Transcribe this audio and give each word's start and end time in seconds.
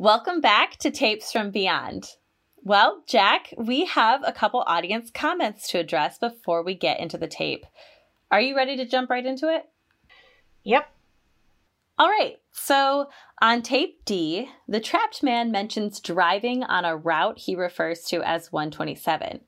Welcome 0.00 0.40
back 0.40 0.78
to 0.78 0.90
Tapes 0.90 1.30
from 1.30 1.50
Beyond. 1.50 2.08
Well, 2.62 3.02
Jack, 3.06 3.52
we 3.58 3.84
have 3.84 4.22
a 4.24 4.32
couple 4.32 4.64
audience 4.66 5.10
comments 5.12 5.68
to 5.68 5.78
address 5.78 6.16
before 6.16 6.64
we 6.64 6.74
get 6.74 7.00
into 7.00 7.18
the 7.18 7.28
tape. 7.28 7.66
Are 8.30 8.40
you 8.40 8.56
ready 8.56 8.78
to 8.78 8.86
jump 8.86 9.10
right 9.10 9.26
into 9.26 9.54
it? 9.54 9.68
Yep. 10.64 10.88
All 11.98 12.08
right. 12.08 12.38
So 12.50 13.10
on 13.42 13.60
tape 13.60 14.02
D, 14.06 14.48
the 14.66 14.80
trapped 14.80 15.22
man 15.22 15.52
mentions 15.52 16.00
driving 16.00 16.64
on 16.64 16.86
a 16.86 16.96
route 16.96 17.38
he 17.38 17.54
refers 17.54 18.04
to 18.04 18.22
as 18.22 18.50
127. 18.50 19.40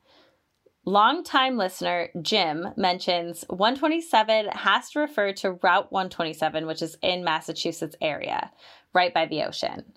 Longtime 0.85 1.57
listener 1.57 2.11
Jim 2.21 2.75
mentions 2.77 3.47
127 3.49 4.49
has 4.49 4.91
to 4.91 5.01
refer 5.01 5.33
to 5.33 5.53
Route 5.63 5.91
127, 5.91 6.67
which 6.67 6.83
is 6.83 6.99
in 7.01 7.25
Massachusetts 7.25 7.97
area, 8.03 8.51
right 8.93 9.15
by 9.15 9.25
the 9.25 9.45
ocean. 9.45 9.95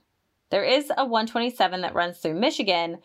There 0.52 0.64
is 0.64 0.92
a 0.96 1.06
127 1.06 1.82
that 1.82 1.96
runs 1.96 2.18
through 2.18 2.40
Michigan, 2.40 3.00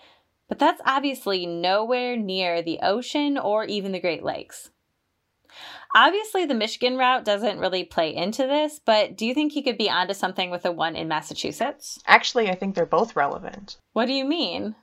but 0.48 0.58
that's 0.58 0.80
obviously 0.84 1.46
nowhere 1.46 2.16
near 2.16 2.62
the 2.62 2.80
ocean 2.82 3.38
or 3.38 3.64
even 3.64 3.92
the 3.92 4.00
Great 4.00 4.22
Lakes. 4.22 4.70
Obviously, 5.94 6.44
the 6.44 6.54
Michigan 6.54 6.96
route 6.96 7.24
doesn't 7.24 7.58
really 7.58 7.82
play 7.84 8.14
into 8.14 8.46
this, 8.46 8.80
but 8.84 9.16
do 9.16 9.26
you 9.26 9.34
think 9.34 9.52
he 9.52 9.62
could 9.62 9.78
be 9.78 9.90
onto 9.90 10.14
something 10.14 10.50
with 10.50 10.62
the 10.62 10.70
one 10.70 10.94
in 10.94 11.08
Massachusetts? 11.08 11.98
Actually, 12.06 12.48
I 12.48 12.54
think 12.54 12.74
they're 12.74 12.86
both 12.86 13.16
relevant. 13.16 13.76
What 13.92 14.06
do 14.06 14.12
you 14.12 14.24
mean? 14.24 14.76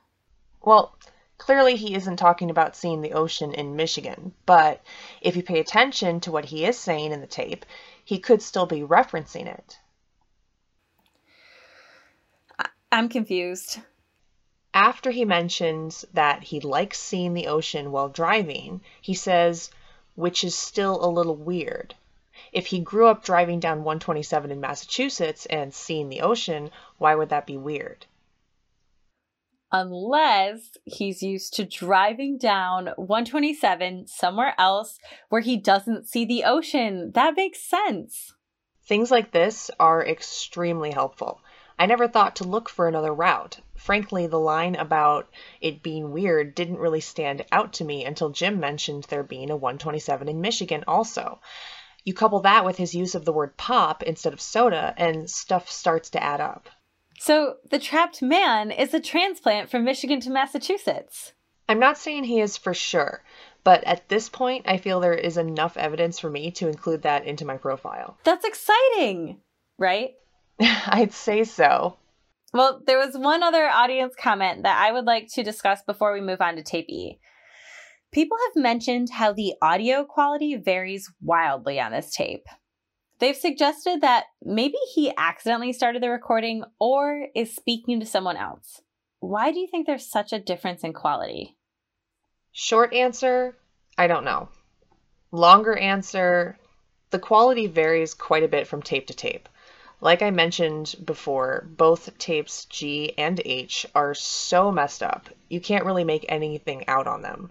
Well, 0.60 0.98
clearly 1.38 1.76
he 1.76 1.94
isn't 1.94 2.16
talking 2.16 2.50
about 2.50 2.76
seeing 2.76 3.00
the 3.00 3.12
ocean 3.12 3.54
in 3.54 3.76
Michigan, 3.76 4.34
but 4.44 4.82
if 5.22 5.36
you 5.36 5.42
pay 5.42 5.60
attention 5.60 6.20
to 6.20 6.32
what 6.32 6.46
he 6.46 6.66
is 6.66 6.78
saying 6.78 7.12
in 7.12 7.20
the 7.20 7.26
tape, 7.26 7.64
he 8.04 8.18
could 8.18 8.42
still 8.42 8.66
be 8.66 8.80
referencing 8.80 9.46
it. 9.46 9.78
I'm 12.90 13.08
confused. 13.08 13.80
After 14.72 15.10
he 15.10 15.24
mentions 15.24 16.04
that 16.14 16.44
he 16.44 16.60
likes 16.60 16.98
seeing 16.98 17.34
the 17.34 17.48
ocean 17.48 17.90
while 17.90 18.08
driving, 18.08 18.80
he 19.00 19.14
says, 19.14 19.70
which 20.14 20.42
is 20.42 20.54
still 20.54 21.04
a 21.04 21.10
little 21.10 21.36
weird. 21.36 21.94
If 22.52 22.66
he 22.66 22.80
grew 22.80 23.08
up 23.08 23.24
driving 23.24 23.60
down 23.60 23.78
127 23.78 24.50
in 24.50 24.60
Massachusetts 24.60 25.46
and 25.46 25.74
seeing 25.74 26.08
the 26.08 26.20
ocean, 26.20 26.70
why 26.96 27.14
would 27.14 27.28
that 27.30 27.46
be 27.46 27.56
weird? 27.56 28.06
Unless 29.70 30.78
he's 30.84 31.22
used 31.22 31.54
to 31.54 31.64
driving 31.64 32.38
down 32.38 32.86
127 32.96 34.06
somewhere 34.06 34.54
else 34.56 34.98
where 35.28 35.42
he 35.42 35.58
doesn't 35.58 36.08
see 36.08 36.24
the 36.24 36.44
ocean. 36.44 37.12
That 37.12 37.36
makes 37.36 37.60
sense. 37.60 38.32
Things 38.86 39.10
like 39.10 39.30
this 39.32 39.70
are 39.78 40.06
extremely 40.06 40.90
helpful. 40.90 41.42
I 41.78 41.86
never 41.86 42.08
thought 42.08 42.36
to 42.36 42.44
look 42.44 42.68
for 42.68 42.88
another 42.88 43.14
route. 43.14 43.60
Frankly, 43.76 44.26
the 44.26 44.40
line 44.40 44.74
about 44.74 45.28
it 45.60 45.82
being 45.82 46.10
weird 46.10 46.54
didn't 46.54 46.78
really 46.78 47.00
stand 47.00 47.46
out 47.52 47.72
to 47.74 47.84
me 47.84 48.04
until 48.04 48.30
Jim 48.30 48.58
mentioned 48.58 49.04
there 49.04 49.22
being 49.22 49.50
a 49.50 49.56
127 49.56 50.28
in 50.28 50.40
Michigan 50.40 50.82
also. 50.88 51.40
You 52.04 52.14
couple 52.14 52.40
that 52.40 52.64
with 52.64 52.76
his 52.76 52.94
use 52.94 53.14
of 53.14 53.24
the 53.24 53.32
word 53.32 53.56
pop 53.56 54.02
instead 54.02 54.32
of 54.32 54.40
soda, 54.40 54.94
and 54.96 55.30
stuff 55.30 55.70
starts 55.70 56.10
to 56.10 56.22
add 56.22 56.40
up. 56.40 56.68
So, 57.18 57.56
the 57.68 57.78
trapped 57.78 58.22
man 58.22 58.70
is 58.70 58.94
a 58.94 59.00
transplant 59.00 59.70
from 59.70 59.84
Michigan 59.84 60.20
to 60.20 60.30
Massachusetts. 60.30 61.32
I'm 61.68 61.80
not 61.80 61.98
saying 61.98 62.24
he 62.24 62.40
is 62.40 62.56
for 62.56 62.72
sure, 62.72 63.22
but 63.62 63.84
at 63.84 64.08
this 64.08 64.28
point, 64.28 64.66
I 64.66 64.78
feel 64.78 65.00
there 65.00 65.12
is 65.12 65.36
enough 65.36 65.76
evidence 65.76 66.18
for 66.18 66.30
me 66.30 66.50
to 66.52 66.68
include 66.68 67.02
that 67.02 67.26
into 67.26 67.44
my 67.44 67.56
profile. 67.56 68.16
That's 68.24 68.44
exciting, 68.44 69.40
right? 69.78 70.14
I'd 70.86 71.12
say 71.12 71.44
so. 71.44 71.96
Well, 72.52 72.80
there 72.86 72.98
was 72.98 73.16
one 73.16 73.42
other 73.42 73.66
audience 73.66 74.14
comment 74.18 74.62
that 74.62 74.80
I 74.80 74.92
would 74.92 75.04
like 75.04 75.28
to 75.34 75.42
discuss 75.42 75.82
before 75.82 76.12
we 76.12 76.20
move 76.20 76.40
on 76.40 76.56
to 76.56 76.62
tape 76.62 76.88
E. 76.88 77.18
People 78.10 78.38
have 78.46 78.62
mentioned 78.62 79.10
how 79.10 79.32
the 79.32 79.54
audio 79.60 80.04
quality 80.04 80.56
varies 80.56 81.12
wildly 81.20 81.78
on 81.78 81.92
this 81.92 82.10
tape. 82.10 82.46
They've 83.18 83.36
suggested 83.36 84.00
that 84.00 84.26
maybe 84.42 84.78
he 84.94 85.12
accidentally 85.16 85.72
started 85.72 86.02
the 86.02 86.08
recording 86.08 86.64
or 86.78 87.26
is 87.34 87.54
speaking 87.54 88.00
to 88.00 88.06
someone 88.06 88.36
else. 88.36 88.80
Why 89.20 89.52
do 89.52 89.58
you 89.58 89.66
think 89.66 89.86
there's 89.86 90.10
such 90.10 90.32
a 90.32 90.38
difference 90.38 90.84
in 90.84 90.92
quality? 90.92 91.56
Short 92.52 92.94
answer 92.94 93.56
I 93.98 94.06
don't 94.06 94.24
know. 94.24 94.48
Longer 95.32 95.76
answer 95.76 96.56
the 97.10 97.18
quality 97.18 97.66
varies 97.66 98.14
quite 98.14 98.44
a 98.44 98.48
bit 98.48 98.66
from 98.66 98.80
tape 98.80 99.08
to 99.08 99.14
tape. 99.14 99.48
Like 100.00 100.22
I 100.22 100.30
mentioned 100.30 100.94
before, 101.04 101.66
both 101.66 102.16
tapes 102.18 102.66
G 102.66 103.12
and 103.18 103.40
H 103.44 103.84
are 103.94 104.14
so 104.14 104.70
messed 104.70 105.02
up, 105.02 105.28
you 105.48 105.60
can't 105.60 105.84
really 105.84 106.04
make 106.04 106.24
anything 106.28 106.86
out 106.86 107.08
on 107.08 107.22
them. 107.22 107.50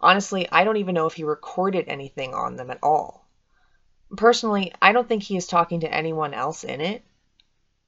Honestly, 0.00 0.48
I 0.50 0.64
don't 0.64 0.76
even 0.76 0.94
know 0.94 1.06
if 1.06 1.14
he 1.14 1.24
recorded 1.24 1.88
anything 1.88 2.34
on 2.34 2.56
them 2.56 2.70
at 2.70 2.80
all. 2.82 3.26
Personally, 4.16 4.72
I 4.82 4.92
don't 4.92 5.08
think 5.08 5.22
he 5.22 5.36
is 5.36 5.46
talking 5.46 5.80
to 5.80 5.94
anyone 5.94 6.34
else 6.34 6.64
in 6.64 6.80
it. 6.80 7.02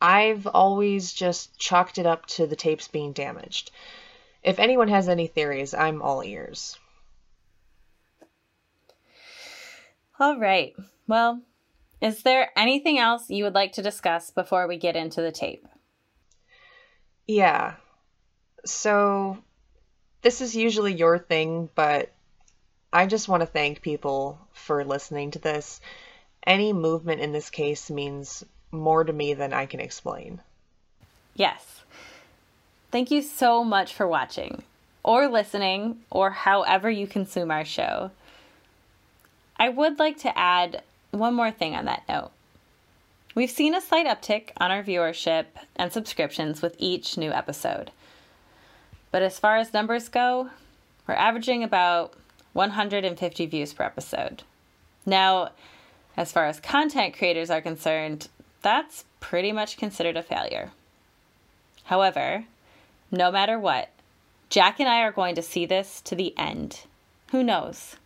I've 0.01 0.47
always 0.47 1.13
just 1.13 1.59
chalked 1.59 1.99
it 1.99 2.07
up 2.07 2.27
to 2.27 2.47
the 2.47 2.57
tapes 2.57 2.87
being 2.87 3.13
damaged. 3.13 3.71
If 4.43 4.61
anyone 4.61 4.89
has 4.89 5.09
any 5.09 5.27
theories, 5.27 5.75
I'm 5.75 6.01
all 6.01 6.23
ears. 6.23 6.79
All 10.21 10.39
right. 10.39 10.75
Well, 11.09 11.43
is 12.01 12.23
there 12.23 12.51
anything 12.57 12.99
else 12.99 13.31
you 13.31 13.45
would 13.45 13.55
like 13.55 13.73
to 13.73 13.83
discuss 13.83 14.31
before 14.31 14.67
we 14.67 14.77
get 14.77 14.97
into 14.97 15.23
the 15.23 15.33
tape? 15.33 15.67
Yeah. 17.27 17.75
So, 18.65 19.39
this 20.23 20.41
is 20.41 20.57
usually 20.57 20.95
your 20.95 21.19
thing, 21.19 21.69
but 21.75 22.13
I 22.93 23.07
just 23.07 23.29
want 23.29 23.41
to 23.43 23.47
thank 23.47 23.83
people 23.83 24.39
for 24.53 24.85
listening 24.85 25.33
to 25.33 25.39
this. 25.39 25.81
Any 26.47 26.73
movement 26.73 27.21
in 27.21 27.33
this 27.33 27.51
case 27.51 27.91
means 27.91 28.45
more 28.71 29.05
to 29.05 29.13
me 29.13 29.35
than 29.35 29.53
I 29.53 29.67
can 29.67 29.81
explain. 29.81 30.41
Yes. 31.35 31.83
Thank 32.91 33.11
you 33.11 33.23
so 33.23 33.65
much 33.65 33.95
for 33.95 34.07
watching, 34.07 34.63
or 35.03 35.29
listening, 35.29 35.99
or 36.11 36.31
however 36.31 36.91
you 36.91 37.07
consume 37.07 37.51
our 37.51 37.65
show. 37.65 38.11
I 39.57 39.69
would 39.69 39.99
like 39.99 40.19
to 40.19 40.39
add 40.39 40.83
one 41.19 41.35
more 41.35 41.51
thing 41.51 41.75
on 41.75 41.85
that 41.87 42.03
note. 42.09 42.31
We've 43.35 43.51
seen 43.51 43.75
a 43.75 43.81
slight 43.81 44.07
uptick 44.07 44.51
on 44.57 44.71
our 44.71 44.83
viewership 44.83 45.47
and 45.77 45.93
subscriptions 45.93 46.63
with 46.63 46.75
each 46.79 47.19
new 47.19 47.31
episode. 47.31 47.91
But 49.11 49.23
as 49.23 49.39
far 49.39 49.57
as 49.57 49.75
numbers 49.75 50.09
go, 50.09 50.51
we're 51.07 51.15
averaging 51.15 51.63
about 51.63 52.15
150 52.55 53.47
views 53.47 53.75
per 53.75 53.85
episode. 53.85 54.43
Now, 55.05 55.51
as 56.17 56.33
far 56.33 56.47
as 56.47 56.61
content 56.61 57.17
creators 57.17 57.51
are 57.51 57.61
concerned, 57.61 58.29
that's 58.63 59.05
pretty 59.21 59.53
much 59.53 59.77
considered 59.77 60.17
a 60.17 60.23
failure. 60.23 60.71
However, 61.85 62.45
no 63.11 63.31
matter 63.31 63.59
what, 63.59 63.91
Jack 64.49 64.81
and 64.81 64.89
I 64.89 65.03
are 65.03 65.13
going 65.13 65.35
to 65.35 65.43
see 65.43 65.67
this 65.67 66.01
to 66.03 66.15
the 66.15 66.37
end. 66.39 66.81
Who 67.31 67.45
knows? 67.45 67.97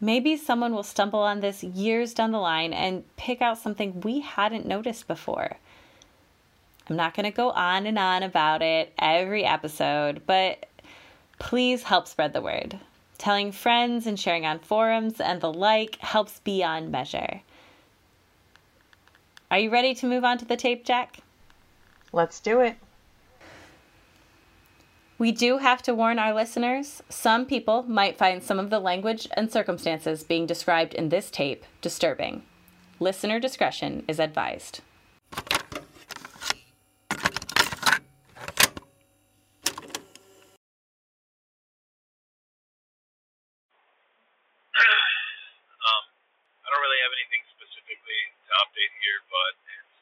Maybe 0.00 0.36
someone 0.36 0.72
will 0.72 0.82
stumble 0.82 1.20
on 1.20 1.40
this 1.40 1.62
years 1.62 2.14
down 2.14 2.32
the 2.32 2.38
line 2.38 2.72
and 2.72 3.04
pick 3.16 3.42
out 3.42 3.58
something 3.58 4.00
we 4.00 4.20
hadn't 4.20 4.66
noticed 4.66 5.06
before. 5.06 5.58
I'm 6.88 6.96
not 6.96 7.14
going 7.14 7.24
to 7.24 7.36
go 7.36 7.50
on 7.50 7.86
and 7.86 7.98
on 7.98 8.22
about 8.22 8.62
it 8.62 8.92
every 8.98 9.44
episode, 9.44 10.22
but 10.26 10.66
please 11.38 11.82
help 11.82 12.08
spread 12.08 12.32
the 12.32 12.40
word. 12.40 12.80
Telling 13.18 13.52
friends 13.52 14.06
and 14.06 14.18
sharing 14.18 14.46
on 14.46 14.58
forums 14.58 15.20
and 15.20 15.40
the 15.40 15.52
like 15.52 15.96
helps 15.96 16.40
beyond 16.40 16.90
measure. 16.90 17.42
Are 19.50 19.58
you 19.58 19.70
ready 19.70 19.94
to 19.96 20.06
move 20.06 20.24
on 20.24 20.38
to 20.38 20.44
the 20.46 20.56
tape, 20.56 20.84
Jack? 20.84 21.18
Let's 22.12 22.40
do 22.40 22.60
it. 22.60 22.76
We 25.20 25.32
do 25.32 25.58
have 25.58 25.82
to 25.82 25.92
warn 25.92 26.18
our 26.18 26.32
listeners 26.32 27.02
some 27.10 27.44
people 27.44 27.82
might 27.82 28.16
find 28.16 28.42
some 28.42 28.58
of 28.58 28.70
the 28.70 28.80
language 28.80 29.28
and 29.36 29.52
circumstances 29.52 30.24
being 30.24 30.46
described 30.46 30.94
in 30.94 31.10
this 31.10 31.30
tape 31.30 31.66
disturbing. 31.84 32.40
Listener 33.00 33.38
discretion 33.38 34.02
is 34.08 34.16
advised. 34.18 34.80
um, 35.20 35.28
I 46.64 46.66
don't 46.72 46.80
really 46.80 47.04
have 47.04 47.12
anything 47.12 47.44
specifically 47.52 48.22
to 48.48 48.52
update 48.64 48.92
here, 49.04 49.20
but 49.28 49.52
it's, 49.68 50.00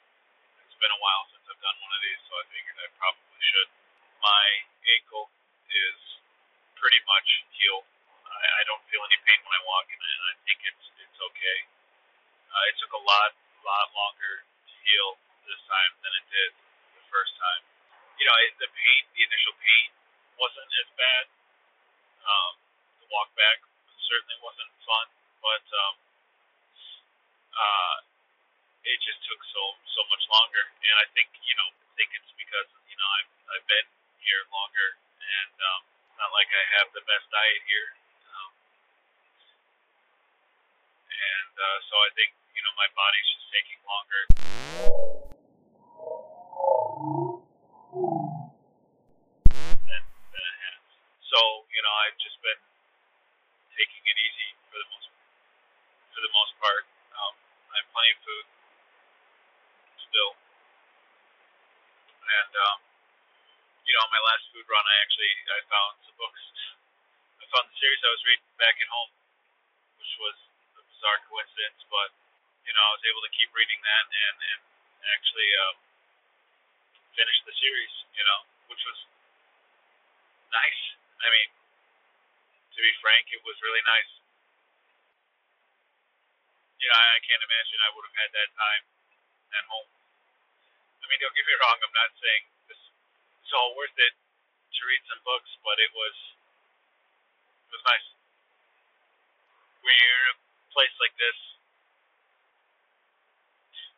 it's 0.62 0.78
been 0.78 0.94
a 0.94 1.00
while 1.02 1.26
since 1.34 1.42
I've 1.50 1.58
done 1.58 1.74
one 1.82 1.90
of 1.90 2.06
these, 2.06 2.22
so 2.22 2.38
I 2.38 2.46
figured 2.54 2.78
I 2.78 2.86
probably 3.02 3.42
should. 3.42 3.66
My 4.22 4.46
ankle 4.88 5.28
is 5.68 5.98
pretty 6.80 7.00
much 7.04 7.28
healed. 7.56 7.86
I, 8.24 8.44
I 8.60 8.62
don't 8.68 8.82
feel 8.88 9.04
any 9.04 9.18
pain 9.28 9.40
when 9.44 9.54
I 9.54 9.62
walk, 9.68 9.86
and 9.92 10.00
I, 10.00 10.12
I 10.32 10.34
think 10.48 10.58
it's 10.64 10.84
it's 11.04 11.18
okay. 11.32 11.58
Uh, 12.48 12.70
it 12.72 12.76
took 12.80 12.92
a 12.96 13.02
lot 13.04 13.30
lot 13.64 13.88
longer 13.92 14.44
to 14.44 14.74
heal 14.88 15.20
this 15.44 15.60
time 15.68 15.92
than 16.00 16.12
it 16.16 16.26
did 16.32 16.50
the 16.96 17.04
first 17.12 17.36
time. 17.36 17.62
know, 18.24 18.36
the 18.60 18.70
pain, 18.72 19.02
the 19.16 19.22
initial 19.24 19.54
pain 19.60 19.88
wasn't 20.40 20.70
as 20.84 20.88
bad. 20.96 21.24
Um, 22.24 22.52
the 23.04 23.08
walk 23.12 23.32
back 23.36 23.60
certainly 24.04 24.38
wasn't 24.44 24.72
fun, 24.84 25.06
but 25.40 25.64
um, 25.64 25.94
uh, 27.52 27.96
it 28.84 28.98
just 29.04 29.20
took 29.28 29.40
so 29.94 30.02
much 30.12 30.24
longer. 30.28 30.64
And 30.84 30.96
I 31.00 31.06
think 31.16 31.28
you 31.44 31.56
know, 31.56 31.68
I 31.72 31.92
think 31.96 32.10
it's 32.16 32.32
because 32.36 32.68
you 32.88 32.96
know 32.96 33.08
I've 33.20 33.32
I've 33.56 33.66
been 33.68 33.88
here 34.22 34.42
longer, 34.52 34.88
and 35.16 35.56
um, 35.56 35.80
not 36.20 36.30
like 36.34 36.50
I 36.52 36.64
have 36.80 36.88
the 36.92 37.04
best 37.08 37.24
diet 37.32 37.62
here. 37.64 37.88
Um, 38.28 38.50
and 41.08 41.54
uh, 41.56 41.78
so 41.88 41.94
I 41.96 42.10
think 42.12 42.30
you 42.52 42.62
know 42.66 42.74
my 42.76 42.88
body's 42.92 43.28
just 43.32 43.48
taking 43.54 43.80
longer. 43.88 44.22
Than, 49.48 50.02
than 50.04 50.44
it 50.44 50.56
has. 50.68 50.82
So 51.24 51.38
you 51.72 51.80
know 51.80 51.94
I've 52.04 52.18
just 52.20 52.38
been 52.44 52.62
taking 53.78 54.02
it 54.02 54.16
easy 54.18 54.50
for 54.68 54.76
the 54.82 54.88
most 54.90 55.08
for 56.12 56.20
the 56.20 56.32
most 56.34 56.52
part. 56.58 56.84
Um, 57.14 57.34
I 57.70 57.74
have 57.80 57.88
plenty 57.94 58.12
of 58.12 58.20
food 58.26 58.46
still, 60.02 60.32
and 62.26 62.52
um, 62.58 62.78
you 63.88 63.92
know, 63.96 64.04
on 64.04 64.12
my 64.12 64.22
last 64.28 64.44
food 64.58 64.66
run, 64.74 64.82
I 64.82 64.96
actually 65.06 65.30
I 65.54 65.58
found 65.70 65.94
some 66.02 66.18
books. 66.18 66.42
I 67.38 67.46
found 67.54 67.70
the 67.70 67.78
series 67.78 68.02
I 68.02 68.10
was 68.10 68.22
reading 68.26 68.50
back 68.58 68.74
at 68.74 68.90
home, 68.90 69.14
which 70.02 70.14
was 70.18 70.34
a 70.74 70.82
bizarre 70.82 71.22
coincidence, 71.30 71.86
but 71.86 72.10
you 72.66 72.74
know, 72.74 72.82
I 72.82 72.92
was 72.98 73.06
able 73.06 73.22
to 73.22 73.30
keep 73.38 73.54
reading 73.54 73.78
that 73.86 74.04
and 74.10 74.36
and 74.50 74.60
actually 75.14 75.46
um, 75.62 75.76
finish 77.14 77.38
the 77.46 77.54
series. 77.54 77.94
You 78.18 78.26
know, 78.26 78.40
which 78.66 78.82
was 78.82 78.98
nice. 80.50 80.82
I 81.22 81.28
mean, 81.30 81.50
to 82.74 82.78
be 82.82 82.92
frank, 82.98 83.30
it 83.30 83.38
was 83.46 83.54
really 83.62 83.84
nice. 83.86 84.10
You 86.82 86.90
know, 86.90 86.98
I, 86.98 87.22
can't 87.22 87.42
imagine 87.46 87.78
I 87.78 87.90
would 87.94 88.06
have 88.10 88.18
had 88.26 88.30
that 88.34 88.50
time 88.58 88.82
at 89.54 89.64
home. 89.70 89.90
I 90.98 91.04
mean, 91.06 91.18
don't 91.22 91.34
get 91.34 91.46
me 91.46 91.54
wrong. 91.62 91.78
I'm 91.78 91.94
not 91.94 92.10
saying 92.18 92.42
this 92.66 92.82
it's 93.42 93.54
all 93.54 93.78
worth 93.78 93.94
it 93.98 94.14
to 94.78 94.82
read 94.86 95.02
some 95.10 95.18
books, 95.26 95.50
but 95.66 95.74
it 95.82 95.90
was 95.90 96.16
it 97.66 97.70
was 97.74 97.82
nice. 97.82 98.06
When 99.82 99.90
you're 99.90 100.22
in 100.22 100.28
a 100.32 100.36
place 100.70 100.94
like 101.02 101.14
this, 101.18 101.38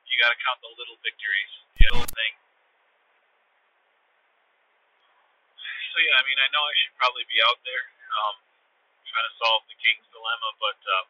you 0.08 0.16
got 0.16 0.32
to 0.32 0.38
count 0.40 0.58
the 0.64 0.72
little 0.72 0.96
victories, 1.04 1.52
the 1.76 1.84
little 1.92 2.08
thing. 2.16 2.32
So 5.92 5.96
yeah, 6.00 6.16
I 6.16 6.24
mean, 6.24 6.40
I 6.40 6.48
know 6.48 6.64
I 6.64 6.74
should 6.80 6.96
probably 6.96 7.28
be 7.28 7.36
out 7.44 7.60
there 7.60 7.84
um, 8.24 8.36
trying 9.04 9.28
to 9.28 9.34
solve 9.36 9.68
the 9.68 9.76
king's 9.76 10.06
dilemma, 10.08 10.48
but 10.56 10.80
um, 10.96 11.06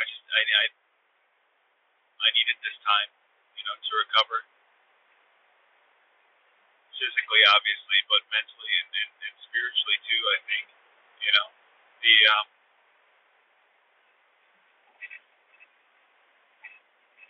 I 0.00 0.02
just 0.08 0.24
I, 0.32 0.40
I 0.40 0.64
I 2.24 2.28
needed 2.32 2.56
this 2.64 2.78
time, 2.80 3.10
you 3.52 3.64
know, 3.68 3.76
to 3.76 3.92
recover 4.00 4.48
physically, 7.34 7.50
obviously, 7.50 7.98
but 8.06 8.22
mentally 8.30 8.74
and, 8.78 8.90
and, 8.94 9.10
and 9.26 9.34
spiritually 9.42 9.98
too. 10.06 10.22
I 10.22 10.38
think, 10.46 10.64
you 11.18 11.32
know, 11.34 11.46
the 11.98 12.14
um, 12.30 12.46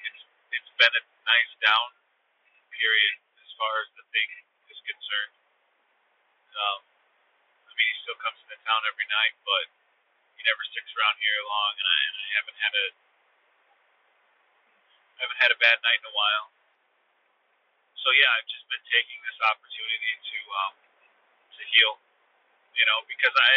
it's 0.04 0.22
it's 0.52 0.72
been 0.76 0.92
a 0.92 1.02
nice 1.24 1.52
down 1.64 1.88
period 2.68 3.16
as 3.40 3.50
far 3.56 3.72
as 3.80 3.88
the 3.96 4.04
thing 4.12 4.28
is 4.68 4.78
concerned. 4.84 5.34
Um, 6.52 6.80
I 7.64 7.72
mean, 7.72 7.88
he 7.88 7.96
still 8.04 8.20
comes 8.20 8.36
into 8.44 8.60
town 8.60 8.84
every 8.84 9.08
night, 9.08 9.34
but 9.40 9.66
he 10.36 10.44
never 10.44 10.62
sticks 10.68 10.92
around 11.00 11.16
here 11.16 11.40
long, 11.48 11.72
and 11.80 11.88
I, 11.88 11.98
and 12.04 12.16
I 12.20 12.28
haven't 12.44 12.58
had 12.60 12.74
a 12.76 12.86
I 15.16 15.18
haven't 15.24 15.40
had 15.40 15.52
a 15.54 15.58
bad 15.62 15.80
night 15.80 16.04
in 16.04 16.12
a 16.12 16.12
while 16.12 16.52
so 18.04 18.12
yeah, 18.12 18.28
I've 18.36 18.44
just 18.52 18.68
been 18.68 18.84
taking 18.92 19.16
this 19.24 19.40
opportunity 19.48 20.12
to 20.20 20.38
um, 20.60 20.74
to 21.56 21.62
heal, 21.72 21.96
you 22.76 22.84
know, 22.84 23.00
because 23.08 23.32
I, 23.32 23.52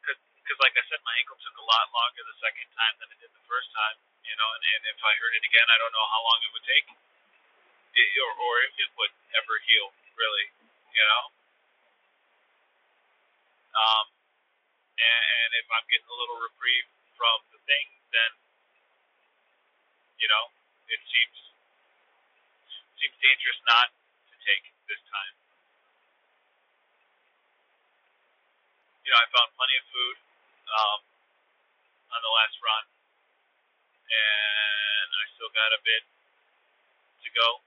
because 0.00 0.58
like 0.64 0.72
I 0.72 0.84
said, 0.88 1.04
my 1.04 1.12
ankle 1.20 1.36
took 1.44 1.56
a 1.60 1.66
lot 1.68 1.92
longer 1.92 2.24
the 2.24 2.38
second 2.40 2.64
time 2.72 2.96
than 3.04 3.12
it 3.12 3.20
did 3.20 3.28
the 3.36 3.44
first 3.44 3.68
time, 3.76 4.00
you 4.24 4.32
know, 4.40 4.48
and, 4.56 4.64
and 4.64 4.82
if 4.88 5.00
I 5.04 5.12
hurt 5.20 5.36
it 5.36 5.44
again, 5.44 5.68
I 5.68 5.76
don't 5.76 5.92
know 5.92 6.08
how 6.08 6.20
long 6.24 6.38
it 6.48 6.52
would 6.56 6.64
take, 6.64 6.88
it, 6.88 8.08
or 8.24 8.32
or 8.40 8.54
if 8.64 8.74
it 8.80 8.90
would 8.96 9.14
ever 9.36 9.54
heal, 9.68 9.92
really, 10.16 10.48
you 10.96 11.04
know. 11.04 11.24
Um, 13.76 14.06
and, 14.96 15.22
and 15.44 15.50
if 15.60 15.68
I'm 15.68 15.84
getting 15.92 16.08
a 16.08 16.16
little 16.16 16.40
reprieve 16.40 16.88
from 17.20 17.36
the 17.52 17.60
thing, 17.68 17.86
then 18.16 18.32
you 20.16 20.28
know, 20.32 20.48
it 20.88 21.00
seems 21.04 21.53
seems 23.04 23.20
dangerous 23.20 23.60
not 23.68 23.92
to 24.32 24.34
take 24.48 24.64
this 24.88 25.02
time. 25.12 25.34
You 29.04 29.12
know, 29.12 29.20
I 29.20 29.28
found 29.28 29.52
plenty 29.60 29.76
of 29.76 29.84
food 29.92 30.16
um, 30.72 31.00
on 32.16 32.20
the 32.24 32.32
last 32.32 32.56
run, 32.64 32.84
and 34.08 35.08
I 35.20 35.24
still 35.36 35.52
got 35.52 35.76
a 35.76 35.84
bit 35.84 36.00
to 37.20 37.28
go 37.36 37.60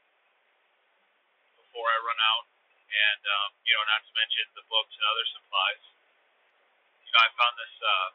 before 1.61 1.85
I 1.85 1.97
run 2.01 2.17
out. 2.17 2.49
And 2.89 3.21
um, 3.29 3.49
you 3.61 3.77
know, 3.77 3.85
not 3.93 4.01
to 4.09 4.11
mention 4.17 4.49
the 4.57 4.65
books 4.73 4.97
and 4.97 5.05
other 5.05 5.25
supplies. 5.37 5.83
You 7.05 7.13
know, 7.13 7.21
I 7.21 7.29
found 7.37 7.53
this. 7.61 7.75
Uh, 7.77 8.09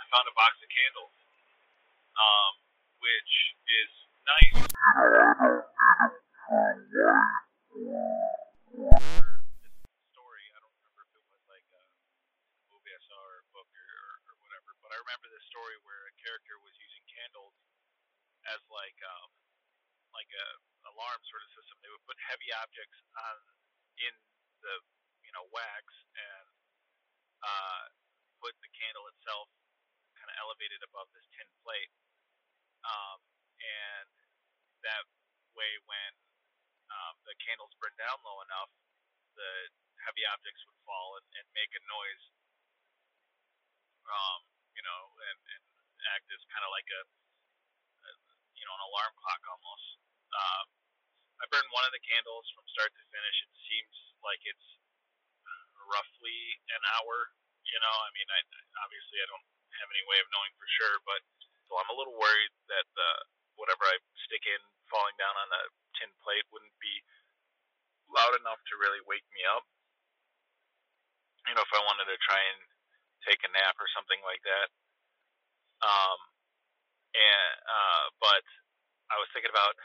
I 0.00 0.04
found 0.08 0.24
a 0.24 0.32
box 0.32 0.56
of 0.64 0.68
candles, 0.72 1.12
um, 2.16 2.52
which 3.04 3.52
is 3.68 3.92
nice. 4.24 4.56
Story. 10.12 10.44
I 10.52 10.58
don't 10.60 10.76
remember 10.80 11.16
if 11.20 11.24
it 11.24 11.34
was 11.34 11.46
like 11.48 11.66
a 11.72 11.82
movie 12.72 12.92
I 12.92 13.00
saw 13.04 13.20
or 13.20 13.44
a 13.44 13.48
book 13.52 13.68
or, 13.68 14.36
whatever, 14.44 14.76
but 14.84 14.92
I 14.92 14.98
remember 15.00 15.28
this 15.32 15.44
story 15.48 15.76
where 15.84 16.08
a 16.08 16.14
character 16.20 16.56
was 16.60 16.76
using 16.80 17.04
candles 17.08 17.56
as 18.52 18.60
like 18.68 18.96
like 20.14 20.30
a 20.30 20.46
alarm 20.94 21.20
sort 21.26 21.42
of 21.42 21.50
system. 21.58 21.76
They 21.82 21.90
would 21.90 22.06
put 22.06 22.16
heavy 22.22 22.48
objects 22.54 22.98
on 23.18 23.36
in 23.98 24.14
the 24.62 24.74
you 25.26 25.32
know 25.34 25.44
wax 25.50 25.84
and 26.14 26.46
uh, 27.42 27.84
put 28.40 28.54
the 28.62 28.70
candle 28.72 29.04
itself 29.12 29.50
kind 30.16 30.30
of 30.30 30.36
elevated 30.40 30.80
above 30.86 31.10
this 31.12 31.26
tin 31.34 31.48
plate. 31.60 31.92
Um, 32.84 33.18
and 33.60 34.03
that 34.84 35.04
way, 35.56 35.72
when 35.88 36.12
um, 36.92 37.14
the 37.24 37.34
candles 37.40 37.72
burn 37.80 37.94
down 37.96 38.20
low 38.22 38.38
enough, 38.44 38.70
the 39.34 39.50
heavy 40.04 40.24
objects 40.30 40.62
would 40.68 40.80
fall 40.84 41.18
and, 41.18 41.26
and 41.40 41.46
make 41.56 41.72
a 41.74 41.82
noise. 41.88 42.24
Um, 44.04 44.40
you 44.76 44.84
know, 44.84 45.02
and, 45.32 45.38
and 45.56 45.64
act 46.12 46.28
as 46.28 46.42
kind 46.52 46.64
of 46.64 46.70
like 46.70 46.88
a, 46.92 47.02
a, 48.04 48.10
you 48.60 48.64
know, 48.68 48.74
an 48.76 48.84
alarm 48.84 49.12
clock 49.16 49.42
almost. 49.48 49.88
Um, 50.28 50.66
I 51.40 51.44
burned 51.48 51.72
one 51.72 51.88
of 51.88 51.92
the 51.96 52.04
candles 52.04 52.46
from 52.52 52.68
start 52.68 52.92
to 52.92 53.04
finish. 53.10 53.36
It 53.48 53.52
seems 53.64 53.96
like 54.20 54.42
it's 54.44 54.68
roughly 55.88 56.38
an 56.72 56.82
hour. 56.96 57.32
You 57.64 57.80
know, 57.80 57.96
I 58.04 58.10
mean, 58.12 58.28
I 58.28 58.40
obviously 58.84 59.18
I 59.24 59.26
don't 59.28 59.46
have 59.80 59.90
any 59.90 60.04
way 60.06 60.18
of 60.20 60.28
knowing 60.30 60.52
for 60.60 60.68
sure, 60.68 60.96
but 61.08 61.20
so 61.66 61.80
I'm 61.80 61.90
a 61.90 61.96
little 61.96 62.14
worried 62.16 62.54
that 62.68 62.86
the 62.92 63.10
whatever 63.56 63.84
I 63.88 63.96
stick 64.28 64.44
in 64.44 64.60
falling 64.88 65.16
down 65.16 65.34
on 65.34 65.48
a 65.50 65.62
tin 65.98 66.10
plate 66.24 66.44
wouldn't 66.50 66.76
be 66.80 66.94
loud 68.10 68.34
enough 68.38 68.60
to 68.68 68.80
really 68.80 69.00
wake 69.04 69.26
me 69.32 69.42
up. 69.48 69.64
You 71.48 71.54
know, 71.56 71.64
if 71.64 71.74
I 71.76 71.84
wanted 71.84 72.08
to 72.08 72.16
try 72.24 72.40
and 72.40 72.60
take 73.24 73.40
a 73.44 73.50
nap 73.52 73.76
or 73.80 73.88
something 73.92 74.20
like 74.24 74.40
that. 74.44 74.68
Um, 75.84 76.18
and 77.12 77.52
uh, 77.64 78.04
but 78.20 78.44
I 79.12 79.16
was 79.20 79.28
thinking 79.32 79.52
about, 79.52 79.76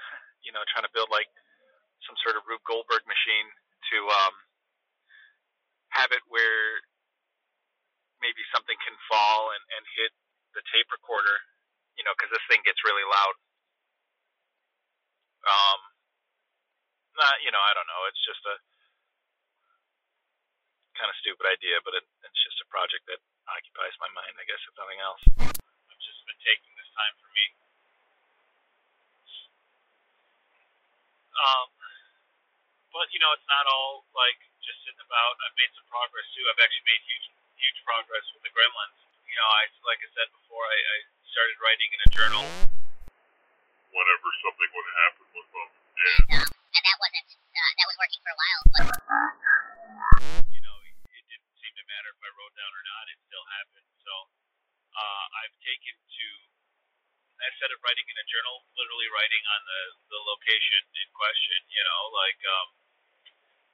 you 0.43 0.51
know, 0.55 0.63
trying 0.71 0.87
to 0.87 0.93
build 0.95 1.11
like 1.11 1.29
some 2.07 2.15
sort 2.23 2.39
of 2.39 2.47
Rube 2.47 2.63
Goldberg 2.63 3.03
machine 3.07 3.47
to 3.91 3.97
um, 4.07 4.35
have 5.95 6.11
it 6.15 6.23
where 6.31 6.83
maybe 8.23 8.43
something 8.51 8.75
can 8.83 8.95
fall 9.07 9.51
and, 9.55 9.63
and 9.79 9.83
hit 9.95 10.11
the 10.55 10.63
tape 10.71 10.87
recorder, 10.91 11.39
you 11.95 12.03
know, 12.03 12.11
because 12.15 12.31
this 12.31 12.43
thing 12.51 12.63
gets 12.67 12.83
really 12.83 13.05
loud. 13.07 13.35
Um, 15.45 15.79
not, 17.15 17.35
you 17.43 17.51
know, 17.51 17.59
I 17.59 17.71
don't 17.75 17.87
know. 17.87 18.03
It's 18.07 18.23
just 18.23 18.43
a 18.47 18.55
kind 20.99 21.07
of 21.07 21.15
stupid 21.23 21.47
idea, 21.47 21.79
but 21.83 21.95
it, 21.95 22.05
it's 22.27 22.41
just 22.43 22.59
a 22.59 22.67
project 22.67 23.07
that 23.07 23.19
occupies 23.47 23.95
my 24.03 24.11
mind, 24.11 24.35
I 24.35 24.43
guess, 24.43 24.59
if 24.67 24.75
nothing 24.75 24.99
else. 24.99 25.23
I've 25.39 26.03
just 26.03 26.21
been 26.27 26.39
taking 26.43 26.71
this 26.75 26.91
time 26.91 27.15
for 27.23 27.29
me. 27.31 27.45
Um, 31.39 31.71
but 32.91 33.07
you 33.15 33.19
know, 33.23 33.31
it's 33.31 33.47
not 33.47 33.63
all 33.63 34.03
like 34.11 34.39
just 34.59 34.83
sitting 34.83 34.99
about. 34.99 35.39
I've 35.39 35.55
made 35.55 35.71
some 35.71 35.87
progress 35.87 36.27
too. 36.35 36.43
I've 36.51 36.59
actually 36.59 36.83
made 36.83 36.99
huge, 37.07 37.27
huge 37.55 37.79
progress 37.87 38.27
with 38.35 38.43
the 38.43 38.51
Gremlins. 38.51 38.99
You 39.23 39.39
know, 39.39 39.47
I 39.47 39.71
like 39.87 40.03
I 40.03 40.09
said 40.11 40.27
before, 40.35 40.67
I, 40.67 40.75
I 40.75 40.97
started 41.31 41.55
writing 41.63 41.89
in 41.95 41.99
a 42.03 42.09
journal. 42.11 42.43
Whenever 43.89 44.29
something 44.45 44.69
would 44.69 44.89
happen 45.01 45.25
with 45.33 45.49
them, 45.49 45.69
Um, 45.69 46.21
and 46.29 46.45
and 46.45 46.83
that 46.85 46.97
wasn't 47.01 47.29
uh, 47.33 47.71
that 47.73 47.85
was 47.89 47.97
working 47.97 48.21
for 48.21 48.31
a 48.31 48.37
while, 48.37 48.61
but 48.69 48.85
You 50.53 50.61
know, 50.61 50.77
it 50.85 51.23
didn't 51.25 51.53
seem 51.57 51.73
to 51.73 51.85
matter 51.89 52.09
if 52.13 52.21
I 52.21 52.29
wrote 52.37 52.53
down 52.53 52.69
or 52.69 52.83
not. 52.85 53.03
It 53.09 53.17
still 53.25 53.45
happened. 53.49 53.89
So 54.05 54.13
uh, 54.93 55.25
I've 55.41 55.57
taken 55.65 55.95
to 55.97 56.27
instead 57.49 57.71
of 57.73 57.81
writing 57.81 58.05
in 58.05 58.17
a 58.19 58.25
journal, 58.29 58.61
literally 58.77 59.09
writing 59.09 59.43
on 59.57 59.61
the 59.65 59.81
the 60.13 60.19
location 60.21 60.81
in 61.01 61.07
question. 61.17 61.59
You 61.73 61.83
know, 61.83 62.01
like 62.13 62.39
um, 62.45 62.67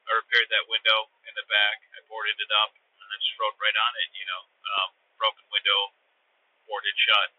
I 0.07 0.11
repaired 0.15 0.47
that 0.47 0.65
window 0.71 1.11
in 1.27 1.33
the 1.35 1.45
back. 1.51 1.83
I 1.91 1.99
boarded 2.07 2.39
it 2.39 2.51
up 2.63 2.71
and 2.71 3.05
then 3.11 3.19
just 3.19 3.35
wrote 3.35 3.59
right 3.59 3.75
on 3.77 3.91
it. 3.99 4.09
You 4.15 4.25
know, 4.31 4.41
um, 4.79 4.89
broken 5.19 5.43
window, 5.51 5.91
boarded 6.71 6.95
shut, 7.03 7.29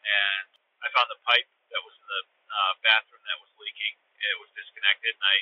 and 0.00 0.48
I 0.80 0.88
found 0.90 1.12
the 1.12 1.20
pipe 1.28 1.46
that 1.74 1.82
was 1.82 1.94
in 1.98 2.06
the 2.06 2.22
uh, 2.54 2.72
bathroom 2.86 3.18
that 3.26 3.42
was 3.42 3.50
leaking. 3.58 3.98
It 4.14 4.38
was 4.38 4.48
disconnected, 4.54 5.10
and 5.10 5.26
I, 5.26 5.36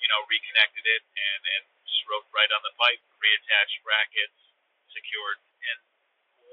you 0.00 0.08
know, 0.08 0.24
reconnected 0.26 0.80
it 0.88 1.04
and 1.04 1.40
and 1.44 1.64
just 1.84 2.02
wrote 2.08 2.24
right 2.32 2.48
on 2.48 2.64
the 2.64 2.72
pipe, 2.80 3.04
reattached 3.20 3.84
brackets, 3.84 4.40
secured, 4.90 5.38
and 5.44 5.78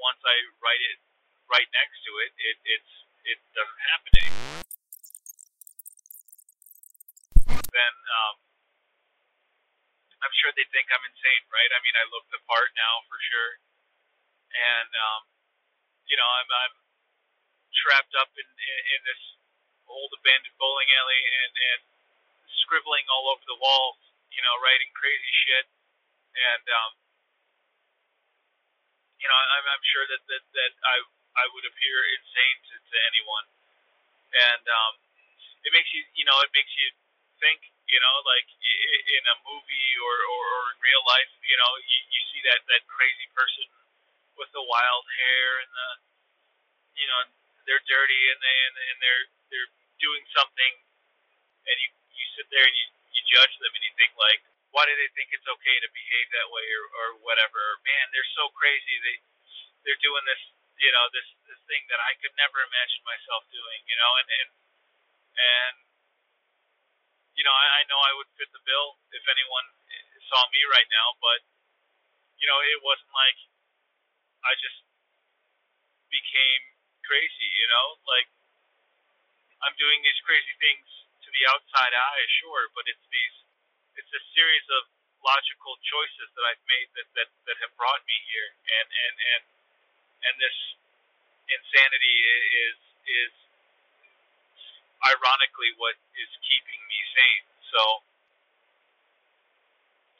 once 0.03 0.19
I 0.27 0.35
write 0.59 0.83
it 0.83 0.99
right 1.47 1.69
next 1.71 2.03
to 2.03 2.11
it, 2.27 2.31
it 2.35 2.57
it's 2.67 2.91
it 3.23 3.39
doesn't 3.55 3.81
happen 3.87 4.11
anymore. 4.19 4.61
Then 7.71 7.95
um, 8.19 8.35
I'm 10.21 10.35
sure 10.43 10.51
they 10.53 10.67
think 10.75 10.91
I'm 10.91 11.07
insane, 11.07 11.43
right? 11.49 11.71
I 11.71 11.79
mean, 11.81 11.95
I 11.95 12.05
look 12.11 12.27
the 12.35 12.43
part 12.45 12.69
now 12.75 13.01
for 13.07 13.17
sure, 13.31 13.51
and 14.53 14.91
um, 14.91 15.21
you 16.05 16.19
know, 16.19 16.27
I'm 16.27 16.49
I'm 16.51 16.84
trapped 17.75 18.13
up 18.15 18.31
in 18.35 18.47
in, 18.47 18.79
in 18.95 19.01
this 19.05 19.21
old 19.85 20.11
abandoned 20.17 20.57
bowling 20.57 20.89
alley 20.97 21.21
and 21.43 21.53
and 21.75 21.81
scribbling 22.65 23.05
all 23.11 23.29
over 23.29 23.45
the 23.45 23.59
walls, 23.61 23.99
you 24.33 24.41
know, 24.41 24.53
writing 24.63 24.89
crazy 24.97 25.33
shit, 25.45 25.65
and 26.33 26.65
um, 26.65 26.91
you 29.21 29.27
know, 29.27 29.37
I'm 29.37 29.65
I'm 29.65 29.85
sure 29.89 30.05
that 30.09 30.21
that 30.27 30.43
that 30.55 30.73
I 30.83 30.95
I 31.35 31.45
would 31.51 31.65
appear 31.67 31.97
insane 32.15 32.57
to, 32.71 32.75
to 32.79 32.97
anyone, 33.11 33.45
and 34.39 34.63
um, 34.65 34.93
it 35.65 35.71
makes 35.73 35.91
you 35.93 36.01
you 36.15 36.25
know 36.25 36.37
it 36.41 36.51
makes 36.53 36.71
you 36.77 36.89
think 37.41 37.59
you 37.89 37.99
know 37.99 38.15
like 38.25 38.47
in 38.65 39.23
a 39.29 39.35
movie 39.45 39.91
or, 39.99 40.15
or, 40.15 40.43
or 40.45 40.63
in 40.73 40.77
real 40.81 41.03
life 41.05 41.31
you 41.43 41.57
know 41.59 41.71
you, 41.83 41.99
you 42.09 42.21
see 42.31 42.41
that 42.47 42.63
that 42.71 42.81
crazy 42.87 43.27
person 43.35 43.67
with 44.39 44.49
the 44.55 44.63
wild 44.63 45.05
hair 45.19 45.47
and 45.63 45.71
the 45.71 45.89
you 46.95 47.07
know 47.11 47.19
they're 47.65 47.83
dirty 47.89 48.21
and 48.31 48.39
they 48.41 48.57
and, 48.65 48.97
they're 49.01 49.25
they're 49.51 49.71
doing 50.01 50.23
something 50.33 50.73
and 51.65 51.77
you 51.81 51.89
you 52.13 52.25
sit 52.37 52.47
there 52.53 52.65
and 52.65 52.75
you 52.77 52.87
you 53.13 53.21
judge 53.29 53.53
them 53.61 53.73
and 53.73 53.83
you 53.83 53.93
think 53.97 54.13
like 54.17 54.41
why 54.73 54.83
do 54.83 54.93
they 54.97 55.09
think 55.15 55.31
it's 55.31 55.47
okay 55.47 55.77
to 55.81 55.89
behave 55.91 56.27
that 56.35 56.51
way 56.51 56.65
or 56.67 56.85
or 57.01 57.07
whatever? 57.25 57.59
Man 57.83 58.05
they're 58.13 58.33
so 58.37 58.49
crazy. 58.53 58.95
They 59.01 59.17
they're 59.85 60.01
doing 60.01 60.23
this 60.29 60.41
you 60.79 60.91
know 60.93 61.05
this 61.11 61.27
this 61.49 61.61
thing 61.69 61.83
that 61.89 62.01
I 62.01 62.13
could 62.21 62.33
never 62.37 62.61
imagine 62.61 63.01
myself 63.05 63.45
doing 63.49 63.81
you 63.89 63.97
know 63.97 64.11
and 64.21 64.29
and 64.29 64.49
and 65.35 65.75
you 67.35 67.43
know 67.43 67.53
I, 67.53 67.81
I 67.81 67.89
know 67.89 67.99
I 67.99 68.13
would 68.21 68.29
fit 68.37 68.49
the 68.53 68.63
bill 68.63 68.97
if 69.11 69.25
anyone 69.27 69.67
saw 70.29 70.41
me 70.51 70.61
right 70.69 70.89
now 70.89 71.15
but 71.21 71.39
you 72.41 72.45
know 72.49 72.59
it 72.61 72.81
wasn't 72.83 73.13
like 73.15 73.39
I 74.45 74.53
just 74.61 74.85
became 76.13 76.74
crazy 77.05 77.49
you 77.49 77.67
know 77.69 77.87
like 78.09 78.29
I'm 79.63 79.75
doing 79.79 80.01
these 80.05 80.19
crazy 80.25 80.55
things 80.61 80.85
to 81.25 81.29
the 81.31 81.43
outside 81.53 81.93
eye 81.93 82.25
sure 82.41 82.69
but 82.73 82.85
it's 82.89 83.05
these 83.09 83.37
it's 83.95 84.11
a 84.11 84.23
series 84.35 84.67
of 84.75 84.89
logical 85.23 85.73
choices 85.81 86.27
that 86.37 86.43
I've 86.53 86.65
made 86.69 86.89
that 86.99 87.07
that, 87.17 87.29
that 87.49 87.57
have 87.65 87.73
brought 87.79 88.01
me 88.05 88.17
here 88.29 88.49
and 88.51 88.87
and 88.89 89.15
and 89.15 89.43
and 90.25 90.35
this 90.41 90.57
insanity 91.49 92.17
is 92.69 92.77
is 93.05 93.33
ironically 95.05 95.71
what 95.77 95.97
is 96.17 96.31
keeping 96.41 96.81
me 96.89 96.99
sane. 97.13 97.45
So, 97.69 97.81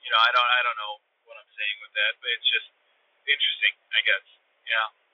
you 0.04 0.10
know, 0.14 0.22
I 0.22 0.30
don't 0.30 0.50
I 0.50 0.60
don't 0.62 0.78
know 0.78 0.96
what 1.26 1.36
I'm 1.42 1.52
saying 1.58 1.78
with 1.82 1.94
that, 1.98 2.14
but 2.22 2.30
it's 2.38 2.50
just 2.50 2.70
interesting, 3.26 3.74
I 3.96 4.02
guess. 4.06 4.26
Yeah. 4.70 5.05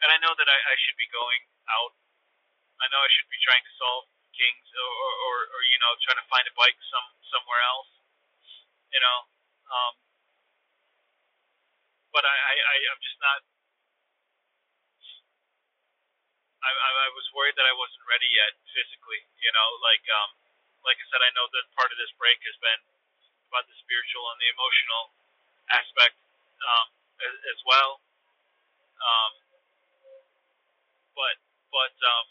And 0.00 0.08
I 0.08 0.18
know 0.20 0.32
that 0.32 0.48
I, 0.48 0.56
I 0.56 0.74
should 0.80 0.96
be 0.96 1.08
going 1.12 1.42
out. 1.68 1.92
I 2.80 2.88
know 2.88 3.00
I 3.04 3.10
should 3.12 3.28
be 3.28 3.40
trying 3.44 3.60
to 3.60 3.72
solve 3.76 4.08
Kings 4.32 4.68
or, 4.72 4.88
or, 4.88 5.12
or, 5.28 5.36
or 5.52 5.60
you 5.68 5.78
know 5.84 5.92
trying 6.00 6.20
to 6.20 6.28
find 6.32 6.46
a 6.48 6.54
bike 6.56 6.78
some 6.88 7.08
somewhere 7.28 7.60
else. 7.60 7.90
You 8.88 9.00
know, 9.04 9.18
um, 9.68 9.94
but 12.14 12.24
I, 12.24 12.32
I, 12.32 12.54
I 12.56 12.74
I'm 12.96 13.00
just 13.04 13.20
not. 13.20 13.40
I, 16.60 16.70
I, 16.72 16.90
I 17.04 17.08
was 17.16 17.26
worried 17.32 17.56
that 17.56 17.68
I 17.68 17.74
wasn't 17.76 18.04
ready 18.08 18.28
yet 18.32 18.52
physically. 18.72 19.20
You 19.44 19.52
know, 19.52 19.68
like 19.84 20.04
um, 20.08 20.30
like 20.84 20.96
I 20.96 21.06
said, 21.12 21.20
I 21.20 21.32
know 21.36 21.46
that 21.52 21.64
part 21.76 21.92
of 21.92 21.98
this 22.00 22.12
break 22.16 22.40
has 22.48 22.56
been 22.64 22.80
about 23.52 23.68
the 23.68 23.76
spiritual 23.82 24.24
and 24.32 24.38
the 24.40 24.48
emotional 24.54 25.04
aspect 25.74 26.16
um, 26.64 26.86
as, 27.20 27.34
as 27.52 27.58
well. 27.68 28.00
Um, 29.00 29.32
but 31.20 31.36
but 31.68 31.94
um, 32.00 32.26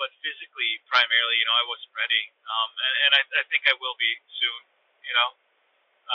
but 0.00 0.12
physically, 0.24 0.80
primarily, 0.88 1.36
you 1.40 1.46
know, 1.48 1.56
I 1.56 1.66
wasn't 1.68 1.92
ready, 1.92 2.24
um, 2.48 2.70
and, 2.72 2.94
and 3.08 3.12
I, 3.16 3.22
I 3.40 3.44
think 3.52 3.64
I 3.68 3.76
will 3.76 3.96
be 4.00 4.12
soon. 4.40 4.60
You 5.04 5.14
know, 5.16 5.30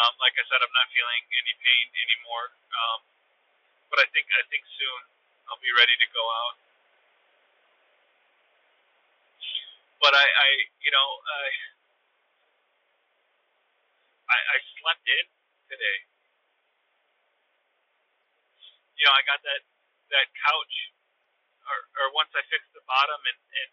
um, 0.02 0.14
like 0.18 0.34
I 0.38 0.44
said, 0.50 0.62
I'm 0.66 0.74
not 0.74 0.90
feeling 0.90 1.24
any 1.38 1.54
pain 1.62 1.86
anymore, 2.10 2.48
um, 2.74 3.00
but 3.94 4.02
I 4.02 4.08
think 4.10 4.26
I 4.34 4.44
think 4.50 4.66
soon 4.66 5.02
I'll 5.50 5.62
be 5.62 5.74
ready 5.78 5.94
to 5.94 6.08
go 6.10 6.26
out. 6.46 6.58
But 10.02 10.18
I, 10.18 10.26
I 10.26 10.50
you 10.82 10.90
know, 10.90 11.10
I, 11.30 11.44
I, 14.34 14.38
I 14.38 14.58
slept 14.82 15.06
in 15.06 15.26
today. 15.70 15.98
You 18.98 19.06
know, 19.10 19.14
I 19.14 19.22
got 19.30 19.42
that 19.46 19.62
that 20.14 20.28
couch, 20.42 20.76
or, 21.68 21.80
or 22.02 22.08
once 22.18 22.32
I 22.34 22.42
fixed 22.50 22.72
the 22.74 22.84
bottom 22.86 23.20
and, 23.22 23.40
and 23.40 23.70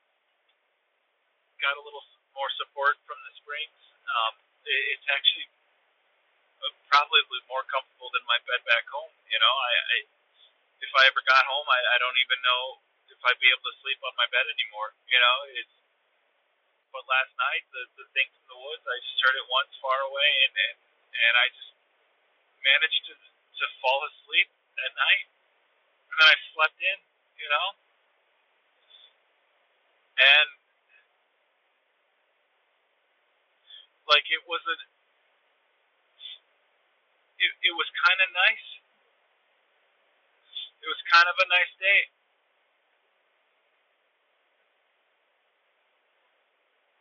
got 1.62 1.74
a 1.78 1.82
little 1.82 2.04
more 2.34 2.50
support 2.60 2.96
from 3.08 3.18
the 3.26 3.32
springs, 3.40 3.80
um, 4.06 4.34
it, 4.64 4.82
it's 4.94 5.06
actually 5.10 5.48
uh, 6.62 6.72
probably 6.90 7.22
more 7.50 7.64
comfortable 7.66 8.10
than 8.14 8.24
my 8.28 8.38
bed 8.46 8.62
back 8.68 8.86
home. 8.90 9.10
You 9.30 9.38
know, 9.40 9.54
I, 9.54 9.72
I 9.74 9.96
if 10.78 10.92
I 10.94 11.10
ever 11.10 11.22
got 11.26 11.44
home, 11.50 11.66
I, 11.66 11.80
I 11.94 11.96
don't 11.98 12.18
even 12.22 12.38
know 12.46 12.62
if 13.10 13.18
I'd 13.26 13.40
be 13.42 13.50
able 13.50 13.66
to 13.66 13.76
sleep 13.82 13.98
on 14.06 14.14
my 14.14 14.28
bed 14.30 14.46
anymore. 14.46 14.94
You 15.10 15.20
know, 15.20 15.36
it's. 15.58 15.74
But 16.88 17.04
last 17.04 17.30
night, 17.36 17.68
the 17.68 17.84
the 18.00 18.06
thing 18.16 18.26
from 18.32 18.46
the 18.48 18.58
woods, 18.64 18.84
I 18.88 18.96
just 19.04 19.20
heard 19.20 19.36
it 19.36 19.44
once 19.52 19.72
far 19.76 19.98
away, 20.08 20.30
and 20.48 20.54
and, 20.56 20.76
and 21.12 21.34
I 21.36 21.46
just 21.52 21.72
managed 22.64 23.02
to 23.12 23.14
to 23.14 23.64
fall 23.84 24.00
asleep 24.08 24.48
at 24.80 24.92
night, 24.96 25.26
and 26.08 26.16
then 26.16 26.28
I 26.32 26.36
slept 26.56 26.78
in. 26.80 27.07
You 27.38 27.48
know, 27.48 27.68
and 30.18 30.48
like 34.10 34.26
it 34.26 34.42
was 34.50 34.58
a 34.66 34.76
it, 37.38 37.50
it 37.70 37.74
was 37.78 37.86
kind 38.02 38.18
of 38.18 38.28
nice. 38.34 38.66
It 40.82 40.88
was 40.90 41.00
kind 41.14 41.30
of 41.30 41.38
a 41.38 41.46
nice 41.46 41.72
day. 41.78 42.10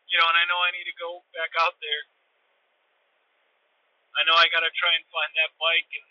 You 0.08 0.22
know 0.22 0.29
and 0.32 0.39
i 0.39 0.46
know 0.48 0.62
i 0.63 0.72
need 0.72 0.88
to 0.88 0.98
go 1.01 1.25
back 1.34 1.51
out 1.60 1.75
there. 1.82 2.03
I 4.17 4.24
know 4.29 4.38
i 4.38 4.46
gotta 4.53 4.70
try 4.77 4.94
and 4.94 5.06
find 5.10 5.34
that 5.41 5.51
bike 5.58 5.89
and 5.98 6.08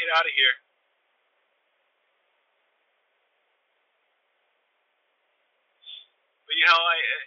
get 0.00 0.08
out 0.16 0.24
of 0.24 0.32
here 0.32 0.69
But 6.50 6.58
you 6.58 6.66
know, 6.66 6.82
I 6.82 6.98
uh, 6.98 7.26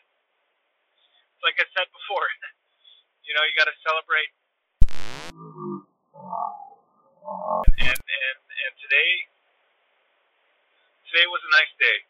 like 1.47 1.55
I 1.55 1.63
said 1.71 1.87
before, 1.95 2.27
you 3.23 3.31
know, 3.31 3.39
you 3.47 3.55
got 3.55 3.71
to 3.71 3.77
celebrate. 3.79 4.35
And, 7.79 7.99
and 8.03 8.37
and 8.43 8.73
today, 8.83 9.11
today 11.07 11.23
was 11.31 11.39
a 11.39 11.51
nice 11.55 11.71
day. 11.79 12.03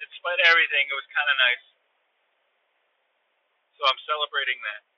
Despite 0.00 0.40
everything, 0.40 0.88
it 0.88 0.96
was 0.96 1.04
kind 1.12 1.28
of 1.28 1.36
nice. 1.44 1.64
So 3.76 3.84
I'm 3.92 4.00
celebrating 4.08 4.56
that. 4.72 4.88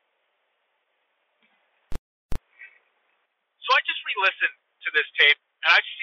So 3.59 3.69
I 3.75 3.83
just 3.83 4.07
re-listened 4.07 4.55
to 4.55 4.89
this 4.95 5.11
tape, 5.19 5.43
and 5.67 5.75
I 5.75 5.83
just 5.83 5.99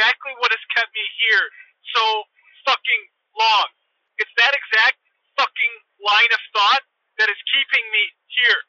exactly 0.00 0.32
what 0.40 0.48
has 0.48 0.64
kept 0.72 0.88
me 0.96 1.04
here 1.20 1.44
so 1.92 2.24
fucking 2.64 3.02
long. 3.36 3.68
It's 4.16 4.32
that 4.40 4.56
exact 4.56 4.96
fucking 5.36 5.74
line 6.00 6.32
of 6.32 6.40
thought 6.56 6.80
that 7.20 7.28
is 7.28 7.36
keeping 7.52 7.84
me 7.92 8.04
here. 8.32 8.60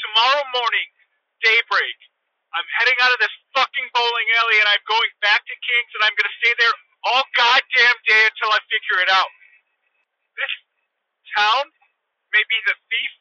Tomorrow 0.00 0.48
morning, 0.56 0.88
daybreak, 1.44 1.98
I'm 2.56 2.64
heading 2.80 2.96
out 3.04 3.12
of 3.12 3.20
this 3.20 3.36
fucking 3.52 3.88
bowling 3.92 4.28
alley 4.40 4.56
and 4.64 4.68
I'm 4.72 4.84
going 4.88 5.12
back 5.20 5.44
to 5.44 5.54
King's 5.60 5.92
and 6.00 6.08
I'm 6.08 6.16
gonna 6.16 6.36
stay 6.40 6.56
there 6.56 6.72
all 7.04 7.24
goddamn 7.36 7.98
day 8.08 8.24
until 8.24 8.48
I 8.56 8.60
figure 8.72 9.04
it 9.04 9.12
out. 9.12 9.28
This 10.40 10.54
town 11.36 11.68
may 12.32 12.44
be 12.48 12.58
the 12.64 12.76
thief, 12.88 13.12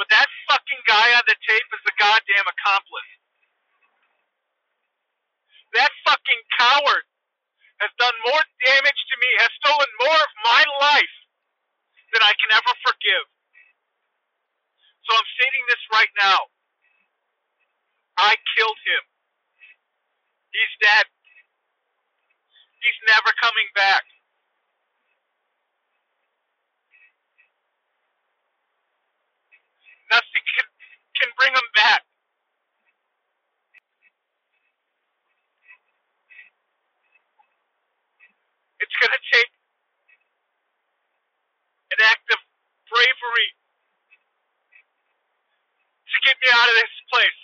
but 0.00 0.08
that 0.08 0.28
fucking 0.48 0.82
guy 0.88 1.12
on 1.20 1.24
the 1.28 1.36
tape 1.44 1.68
is 1.76 1.84
the 1.84 1.96
goddamn 2.00 2.48
accomplice. 2.48 3.12
That 5.74 5.92
fucking 6.06 6.42
coward 6.58 7.04
has 7.80 7.92
done 7.98 8.14
more 8.28 8.44
damage 8.66 9.00
to 9.10 9.16
me, 9.20 9.30
has 9.42 9.52
stolen 9.60 9.90
more 10.00 10.20
of 10.20 10.32
my 10.44 10.62
life 10.80 11.16
than 12.14 12.22
I 12.22 12.32
can 12.38 12.50
ever 12.54 12.74
forgive. 12.84 13.26
So 15.08 15.10
I'm 15.16 15.28
stating 15.40 15.64
this 15.68 15.82
right 15.92 16.12
now. 16.20 16.40
I 18.18 18.36
killed 18.56 18.80
him. 18.86 19.02
He's 20.52 20.74
dead. 20.82 21.06
He's 22.84 23.00
never 23.08 23.32
coming 23.40 23.68
back. 23.74 24.04
Nothing 30.10 30.44
can, 30.44 30.66
can 31.20 31.30
bring 31.38 31.54
him 31.54 31.70
back. 31.76 32.02
It's 38.82 38.96
going 39.00 39.14
to 39.14 39.24
take 39.32 39.50
an 41.96 42.00
act 42.10 42.26
of 42.34 42.40
bravery 42.90 43.50
to 46.12 46.16
get 46.26 46.36
me 46.42 46.48
out 46.52 46.68
of 46.68 46.76
this 46.76 46.94
place. 47.12 47.40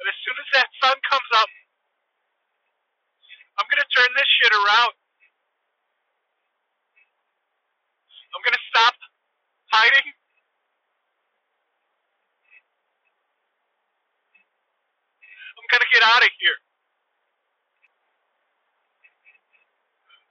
And 0.00 0.06
as 0.08 0.18
soon 0.24 0.36
as 0.36 0.48
that 0.56 0.68
sun 0.80 0.96
comes 1.08 1.30
up, 1.36 1.50
I'm 3.60 3.68
going 3.68 3.82
to 3.84 3.90
turn 3.92 4.10
this 4.16 4.30
shit 4.40 4.52
around. 4.52 4.94
I'm 8.34 8.42
going 8.46 8.56
to 8.56 8.66
stop 8.72 8.94
hiding. 9.74 10.08
I'm 15.58 15.66
going 15.68 15.84
to 15.84 15.89
get 16.00 16.08
out 16.08 16.24
of 16.24 16.32
here. 16.40 16.58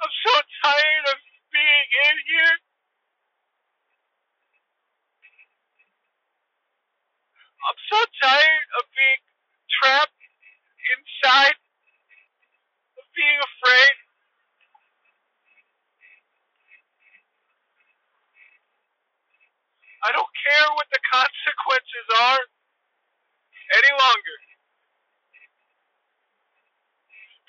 I'm 0.02 0.16
so 0.26 0.34
tired 0.66 1.06
of 1.14 1.18
being 1.54 1.88
in 2.10 2.16
here. 2.26 2.56
I'm 7.68 7.80
so 7.92 8.00
tired 8.24 8.68
of 8.80 8.84
being 8.96 9.22
trapped 9.80 10.22
inside, 10.98 11.58
of 12.98 13.06
being 13.16 13.40
afraid. 13.40 13.96
I 20.06 20.12
don't 20.16 20.34
care 20.46 20.68
what 20.76 20.88
the 20.92 21.02
consequences 21.14 22.08
are 22.18 22.44
any 23.84 23.94
longer. 23.94 24.38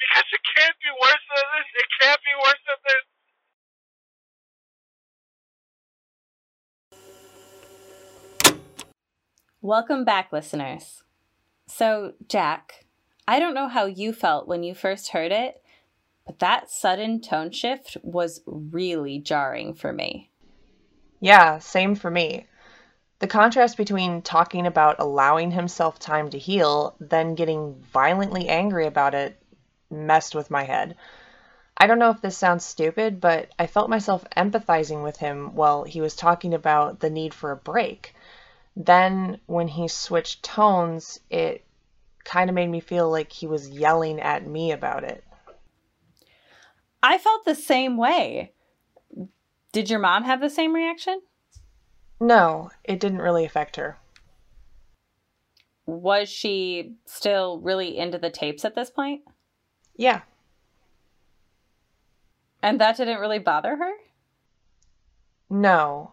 Because 0.00 0.24
it 0.32 0.40
can't 0.56 0.76
be 0.80 0.90
worse 1.00 1.24
than 1.28 1.44
this. 1.52 1.68
It 1.76 1.88
can't 2.00 2.20
be 2.24 2.34
worse 2.40 2.62
than 2.66 2.80
this. 2.88 3.04
Welcome 9.60 10.04
back, 10.04 10.32
listeners. 10.32 11.02
So, 11.66 12.14
Jack, 12.28 12.86
I 13.28 13.38
don't 13.38 13.54
know 13.54 13.68
how 13.68 13.84
you 13.84 14.12
felt 14.14 14.48
when 14.48 14.62
you 14.62 14.74
first 14.74 15.10
heard 15.10 15.32
it, 15.32 15.62
but 16.26 16.38
that 16.38 16.70
sudden 16.70 17.20
tone 17.20 17.50
shift 17.52 17.98
was 18.02 18.40
really 18.46 19.18
jarring 19.18 19.74
for 19.74 19.92
me. 19.92 20.30
Yeah, 21.20 21.58
same 21.58 21.94
for 21.94 22.10
me. 22.10 22.46
The 23.18 23.26
contrast 23.26 23.76
between 23.76 24.22
talking 24.22 24.66
about 24.66 24.96
allowing 24.98 25.50
himself 25.50 25.98
time 25.98 26.30
to 26.30 26.38
heal, 26.38 26.96
then 26.98 27.34
getting 27.34 27.74
violently 27.92 28.48
angry 28.48 28.86
about 28.86 29.14
it, 29.14 29.39
messed 29.90 30.34
with 30.34 30.50
my 30.50 30.64
head. 30.64 30.96
I 31.76 31.86
don't 31.86 31.98
know 31.98 32.10
if 32.10 32.20
this 32.20 32.36
sounds 32.36 32.64
stupid, 32.64 33.20
but 33.20 33.48
I 33.58 33.66
felt 33.66 33.88
myself 33.88 34.24
empathizing 34.36 35.02
with 35.02 35.16
him 35.16 35.54
while 35.54 35.84
he 35.84 36.00
was 36.00 36.14
talking 36.14 36.52
about 36.52 37.00
the 37.00 37.10
need 37.10 37.32
for 37.32 37.52
a 37.52 37.56
break. 37.56 38.14
Then, 38.76 39.40
when 39.46 39.68
he 39.68 39.88
switched 39.88 40.42
tones, 40.42 41.20
it 41.30 41.64
kind 42.24 42.50
of 42.50 42.54
made 42.54 42.68
me 42.68 42.80
feel 42.80 43.10
like 43.10 43.32
he 43.32 43.46
was 43.46 43.70
yelling 43.70 44.20
at 44.20 44.46
me 44.46 44.72
about 44.72 45.04
it. 45.04 45.24
I 47.02 47.16
felt 47.18 47.44
the 47.44 47.54
same 47.54 47.96
way. 47.96 48.52
Did 49.72 49.88
your 49.88 50.00
mom 50.00 50.24
have 50.24 50.40
the 50.40 50.50
same 50.50 50.74
reaction? 50.74 51.22
No, 52.20 52.70
it 52.84 53.00
didn't 53.00 53.22
really 53.22 53.46
affect 53.46 53.76
her. 53.76 53.96
Was 55.86 56.28
she 56.28 56.96
still 57.06 57.58
really 57.60 57.96
into 57.96 58.18
the 58.18 58.30
tapes 58.30 58.64
at 58.64 58.74
this 58.74 58.90
point? 58.90 59.22
Yeah. 60.00 60.22
And 62.62 62.80
that 62.80 62.96
didn't 62.96 63.20
really 63.20 63.38
bother 63.38 63.76
her? 63.76 63.92
No. 65.50 66.12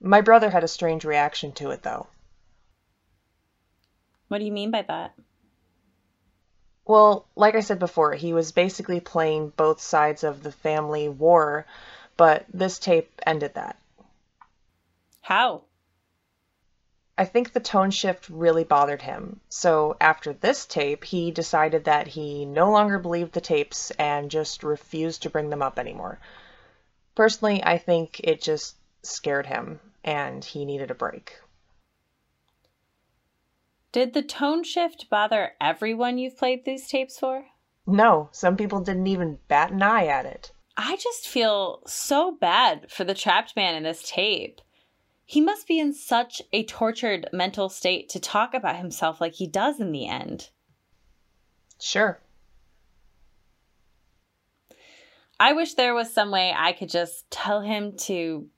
My 0.00 0.22
brother 0.22 0.50
had 0.50 0.64
a 0.64 0.68
strange 0.68 1.04
reaction 1.04 1.52
to 1.52 1.70
it, 1.70 1.84
though. 1.84 2.08
What 4.26 4.38
do 4.38 4.44
you 4.44 4.50
mean 4.50 4.72
by 4.72 4.82
that? 4.82 5.14
Well, 6.84 7.28
like 7.36 7.54
I 7.54 7.60
said 7.60 7.78
before, 7.78 8.12
he 8.14 8.32
was 8.32 8.50
basically 8.50 8.98
playing 8.98 9.50
both 9.50 9.80
sides 9.80 10.24
of 10.24 10.42
the 10.42 10.50
family 10.50 11.08
war, 11.08 11.64
but 12.16 12.44
this 12.52 12.80
tape 12.80 13.08
ended 13.24 13.54
that. 13.54 13.76
How? 15.20 15.62
I 17.18 17.24
think 17.24 17.52
the 17.52 17.60
tone 17.60 17.90
shift 17.90 18.28
really 18.30 18.64
bothered 18.64 19.02
him. 19.02 19.40
So 19.48 19.96
after 20.00 20.32
this 20.32 20.66
tape, 20.66 21.04
he 21.04 21.30
decided 21.30 21.84
that 21.84 22.08
he 22.08 22.46
no 22.46 22.70
longer 22.70 22.98
believed 22.98 23.32
the 23.32 23.40
tapes 23.40 23.90
and 23.92 24.30
just 24.30 24.62
refused 24.62 25.22
to 25.22 25.30
bring 25.30 25.50
them 25.50 25.62
up 25.62 25.78
anymore. 25.78 26.18
Personally, 27.14 27.62
I 27.62 27.76
think 27.78 28.20
it 28.24 28.40
just 28.40 28.76
scared 29.02 29.46
him 29.46 29.80
and 30.02 30.44
he 30.44 30.64
needed 30.64 30.90
a 30.90 30.94
break. 30.94 31.38
Did 33.92 34.14
the 34.14 34.22
tone 34.22 34.64
shift 34.64 35.10
bother 35.10 35.52
everyone 35.60 36.16
you've 36.16 36.38
played 36.38 36.64
these 36.64 36.88
tapes 36.88 37.18
for? 37.18 37.44
No, 37.86 38.30
some 38.32 38.56
people 38.56 38.80
didn't 38.80 39.06
even 39.06 39.38
bat 39.48 39.70
an 39.70 39.82
eye 39.82 40.06
at 40.06 40.24
it. 40.24 40.52
I 40.78 40.96
just 40.96 41.28
feel 41.28 41.82
so 41.86 42.32
bad 42.32 42.90
for 42.90 43.04
the 43.04 43.12
trapped 43.12 43.54
man 43.54 43.74
in 43.74 43.82
this 43.82 44.08
tape. 44.08 44.62
He 45.24 45.40
must 45.40 45.66
be 45.66 45.78
in 45.78 45.94
such 45.94 46.42
a 46.52 46.64
tortured 46.64 47.28
mental 47.32 47.68
state 47.68 48.08
to 48.10 48.20
talk 48.20 48.54
about 48.54 48.76
himself 48.76 49.20
like 49.20 49.34
he 49.34 49.46
does 49.46 49.80
in 49.80 49.92
the 49.92 50.06
end. 50.06 50.50
Sure. 51.80 52.20
I 55.40 55.54
wish 55.54 55.74
there 55.74 55.94
was 55.94 56.12
some 56.12 56.30
way 56.30 56.54
I 56.56 56.72
could 56.72 56.88
just 56.88 57.30
tell 57.30 57.60
him 57.62 57.96
to 57.98 58.48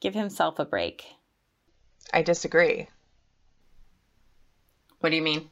give 0.00 0.14
himself 0.14 0.58
a 0.58 0.64
break. 0.64 1.06
I 2.12 2.22
disagree. 2.22 2.88
What 5.00 5.10
do 5.10 5.16
you 5.16 5.22
mean? 5.22 5.50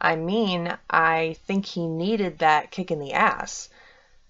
I 0.00 0.16
mean, 0.16 0.76
I 0.88 1.36
think 1.46 1.66
he 1.66 1.86
needed 1.86 2.38
that 2.38 2.70
kick 2.70 2.90
in 2.90 2.98
the 2.98 3.12
ass. 3.12 3.68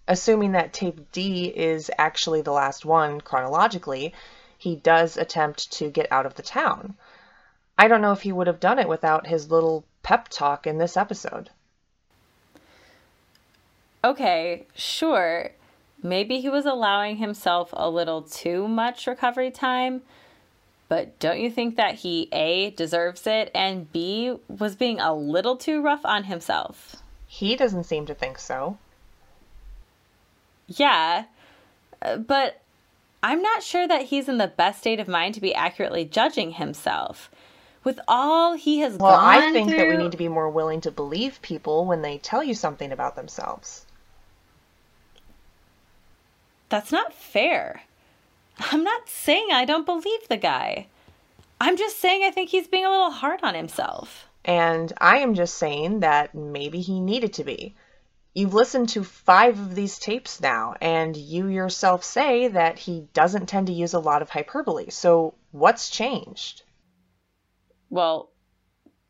Assuming 0.09 0.53
that 0.53 0.73
tape 0.73 1.13
D 1.13 1.45
is 1.47 1.91
actually 1.97 2.43
the 2.43 2.53
last 2.53 2.85
one 2.85 3.21
chronologically, 3.21 4.13
he 4.61 4.77
does 4.77 5.17
attempt 5.17 5.73
to 5.73 5.89
get 5.89 6.07
out 6.13 6.27
of 6.27 6.35
the 6.35 6.43
town. 6.43 6.95
I 7.79 7.89
don't 7.89 8.03
know 8.03 8.13
if 8.13 8.21
he 8.21 8.31
would 8.31 8.47
have 8.47 8.61
done 8.61 8.79
it 8.79 8.91
without 8.91 9.27
his 9.27 9.51
little 9.51 9.87
pep 10.03 10.29
talk 10.29 10.67
in 10.67 10.77
this 10.77 10.99
episode. 10.99 11.49
Okay, 14.05 14.67
sure. 14.75 15.53
Maybe 16.03 16.43
he 16.43 16.51
was 16.51 16.67
allowing 16.67 17.17
himself 17.17 17.71
a 17.73 17.89
little 17.89 18.21
too 18.21 18.69
much 18.69 19.07
recovery 19.07 19.51
time, 19.51 20.03
but 20.91 21.19
don't 21.19 21.41
you 21.41 21.51
think 21.51 21.77
that 21.77 21.95
he 21.95 22.29
A 22.31 22.69
deserves 22.73 23.27
it 23.27 23.51
and 23.55 23.91
B 23.91 24.37
was 24.47 24.77
being 24.77 25.01
a 25.01 25.15
little 25.15 25.57
too 25.57 25.81
rough 25.81 26.05
on 26.05 26.25
himself? 26.25 26.97
He 27.27 27.57
doesn't 27.57 27.85
seem 27.85 28.05
to 28.05 28.15
think 28.15 28.39
so. 28.39 28.77
Yeah, 30.67 31.25
uh, 32.03 32.19
but 32.19 32.60
I'm 33.23 33.43
not 33.43 33.63
sure 33.63 33.87
that 33.89 34.07
he's 34.07 34.29
in 34.29 34.39
the 34.39 34.49
best 34.49 34.81
state 34.81 35.01
of 35.01 35.09
mind 35.09 35.35
to 35.35 35.41
be 35.41 35.55
accurately 35.55 36.05
judging 36.05 36.53
himself. 36.53 37.31
With 37.85 38.01
all 38.09 38.55
he 38.55 38.81
has 38.81 38.99
Well, 38.99 39.11
gone 39.13 39.21
I 39.23 39.53
think 39.53 39.69
through, 39.69 39.77
that 39.77 39.89
we 39.89 39.97
need 39.97 40.13
to 40.13 40.19
be 40.19 40.29
more 40.29 40.51
willing 40.51 40.81
to 40.83 40.91
believe 40.91 41.43
people 41.43 41.87
when 41.87 42.03
they 42.03 42.19
tell 42.19 42.45
you 42.45 42.55
something 42.55 42.93
about 42.93 43.17
themselves. 43.17 43.87
That's 46.69 46.93
not 46.93 47.13
fair. 47.13 47.83
I'm 48.73 48.85
not 48.85 49.09
saying 49.09 49.49
I 49.53 49.65
don't 49.65 49.87
believe 49.87 50.29
the 50.29 50.37
guy. 50.37 50.87
I'm 51.61 51.77
just 51.77 51.99
saying 51.99 52.23
I 52.25 52.31
think 52.31 52.51
he's 52.51 52.69
being 52.69 52.85
a 52.85 52.91
little 52.91 53.11
hard 53.11 53.41
on 53.43 53.55
himself. 53.55 54.27
And 54.45 54.93
I 54.99 55.19
am 55.19 55.35
just 55.35 55.57
saying 55.59 56.01
that 56.01 56.35
maybe 56.35 56.81
he 56.81 57.01
needed 57.01 57.33
to 57.35 57.45
be. 57.45 57.75
You've 58.33 58.55
listened 58.55 58.91
to 58.91 59.03
five 59.03 59.59
of 59.59 59.75
these 59.75 59.99
tapes 59.99 60.41
now, 60.41 60.75
and 60.81 61.17
you 61.17 61.49
yourself 61.49 62.05
say 62.05 62.47
that 62.49 62.79
he 62.79 63.09
doesn't 63.13 63.47
tend 63.47 63.67
to 63.67 63.73
use 63.73 63.93
a 63.93 63.99
lot 63.99 64.23
of 64.23 64.31
hyperbole. 64.31 64.91
So, 64.91 65.35
what's 65.51 65.91
changed? 65.91 66.63
Well, 67.89 68.31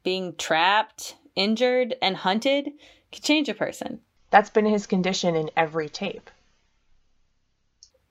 being 0.02 0.36
trapped, 0.36 1.16
injured, 1.36 1.96
and 2.00 2.16
hunted 2.16 2.70
could 3.12 3.22
change 3.22 3.50
a 3.50 3.54
person. 3.54 4.00
That's 4.30 4.50
been 4.50 4.64
his 4.64 4.86
condition 4.86 5.36
in 5.36 5.50
every 5.54 5.90
tape. 5.90 6.30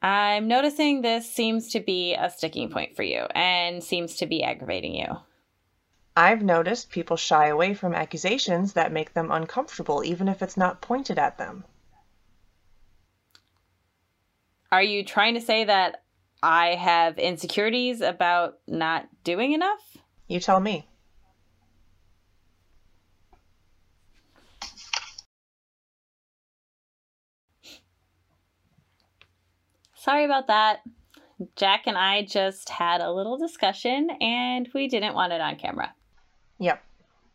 I'm 0.02 0.48
noticing 0.48 1.02
this 1.02 1.30
seems 1.30 1.72
to 1.72 1.80
be 1.80 2.14
a 2.14 2.30
sticking 2.30 2.70
point 2.70 2.96
for 2.96 3.04
you 3.04 3.22
and 3.36 3.84
seems 3.84 4.16
to 4.18 4.28
be 4.28 4.44
aggravating 4.44 4.96
you. 4.96 5.18
I've 6.20 6.44
noticed 6.44 6.90
people 6.90 7.16
shy 7.16 7.48
away 7.48 7.74
from 7.74 7.96
accusations 7.96 8.74
that 8.74 8.92
make 8.92 9.14
them 9.14 9.32
uncomfortable, 9.32 10.04
even 10.04 10.28
if 10.28 10.42
it's 10.42 10.58
not 10.58 10.82
pointed 10.82 11.18
at 11.18 11.38
them. 11.38 11.64
Are 14.70 14.84
you 14.84 15.06
trying 15.06 15.36
to 15.36 15.40
say 15.40 15.64
that 15.64 16.04
I 16.44 16.76
have 16.76 17.18
insecurities 17.20 18.02
about 18.02 18.56
not 18.68 19.08
doing 19.24 19.54
enough? 19.54 19.80
You 20.28 20.42
tell 20.42 20.60
me. 20.60 20.90
Sorry 29.96 30.26
about 30.26 30.48
that. 30.48 30.82
Jack 31.56 31.84
and 31.86 31.98
I 31.98 32.26
just 32.26 32.68
had 32.68 33.00
a 33.00 33.10
little 33.10 33.38
discussion 33.38 34.10
and 34.20 34.68
we 34.74 34.90
didn't 34.90 35.16
want 35.16 35.32
it 35.32 35.40
on 35.40 35.56
camera. 35.56 35.96
Yep. 36.60 36.84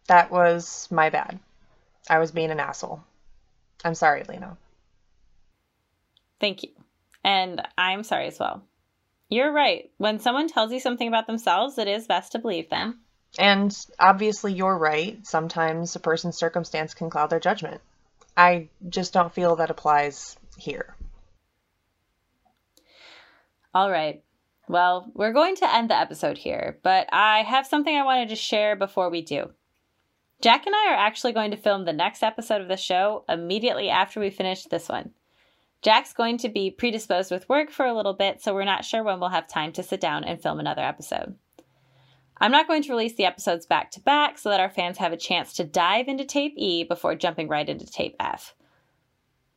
That 0.06 0.30
was 0.30 0.88
my 0.90 1.10
bad. 1.10 1.38
I 2.08 2.18
was 2.18 2.30
being 2.30 2.50
an 2.50 2.60
asshole. 2.60 3.02
I'm 3.84 3.94
sorry, 3.94 4.24
Lena. 4.28 4.56
Thank 6.40 6.62
you. 6.62 6.70
And 7.22 7.62
I'm 7.78 8.02
sorry 8.02 8.26
as 8.26 8.38
well. 8.38 8.62
You're 9.30 9.52
right. 9.52 9.90
When 9.96 10.20
someone 10.20 10.48
tells 10.48 10.72
you 10.72 10.80
something 10.80 11.08
about 11.08 11.26
themselves, 11.26 11.78
it 11.78 11.88
is 11.88 12.06
best 12.06 12.32
to 12.32 12.38
believe 12.38 12.68
them. 12.68 13.00
And 13.38 13.76
obviously, 13.98 14.52
you're 14.52 14.76
right. 14.76 15.18
Sometimes 15.26 15.96
a 15.96 16.00
person's 16.00 16.38
circumstance 16.38 16.94
can 16.94 17.10
cloud 17.10 17.30
their 17.30 17.40
judgment. 17.40 17.80
I 18.36 18.68
just 18.88 19.12
don't 19.12 19.32
feel 19.32 19.56
that 19.56 19.70
applies 19.70 20.36
here. 20.56 20.94
All 23.74 23.90
right. 23.90 24.22
Well, 24.68 25.10
we're 25.14 25.32
going 25.32 25.56
to 25.56 25.74
end 25.74 25.90
the 25.90 25.98
episode 25.98 26.38
here, 26.38 26.78
but 26.82 27.08
I 27.12 27.42
have 27.42 27.66
something 27.66 27.94
I 27.94 28.04
wanted 28.04 28.30
to 28.30 28.36
share 28.36 28.76
before 28.76 29.10
we 29.10 29.20
do. 29.20 29.50
Jack 30.40 30.66
and 30.66 30.74
I 30.74 30.92
are 30.92 30.96
actually 30.96 31.32
going 31.32 31.50
to 31.50 31.56
film 31.56 31.84
the 31.84 31.92
next 31.92 32.22
episode 32.22 32.60
of 32.60 32.68
the 32.68 32.76
show 32.76 33.24
immediately 33.28 33.88
after 33.88 34.20
we 34.20 34.30
finish 34.30 34.64
this 34.64 34.88
one. 34.88 35.10
Jack's 35.82 36.14
going 36.14 36.38
to 36.38 36.48
be 36.48 36.70
predisposed 36.70 37.30
with 37.30 37.48
work 37.48 37.70
for 37.70 37.84
a 37.84 37.94
little 37.94 38.14
bit, 38.14 38.42
so 38.42 38.54
we're 38.54 38.64
not 38.64 38.86
sure 38.86 39.02
when 39.02 39.20
we'll 39.20 39.28
have 39.28 39.46
time 39.46 39.70
to 39.72 39.82
sit 39.82 40.00
down 40.00 40.24
and 40.24 40.42
film 40.42 40.58
another 40.58 40.82
episode. 40.82 41.36
I'm 42.38 42.50
not 42.50 42.66
going 42.66 42.82
to 42.82 42.90
release 42.90 43.14
the 43.14 43.26
episodes 43.26 43.66
back 43.66 43.90
to 43.92 44.00
back 44.00 44.38
so 44.38 44.48
that 44.48 44.60
our 44.60 44.70
fans 44.70 44.98
have 44.98 45.12
a 45.12 45.18
chance 45.18 45.52
to 45.54 45.64
dive 45.64 46.08
into 46.08 46.24
tape 46.24 46.54
E 46.56 46.84
before 46.84 47.14
jumping 47.14 47.48
right 47.48 47.68
into 47.68 47.86
tape 47.86 48.16
F. 48.18 48.54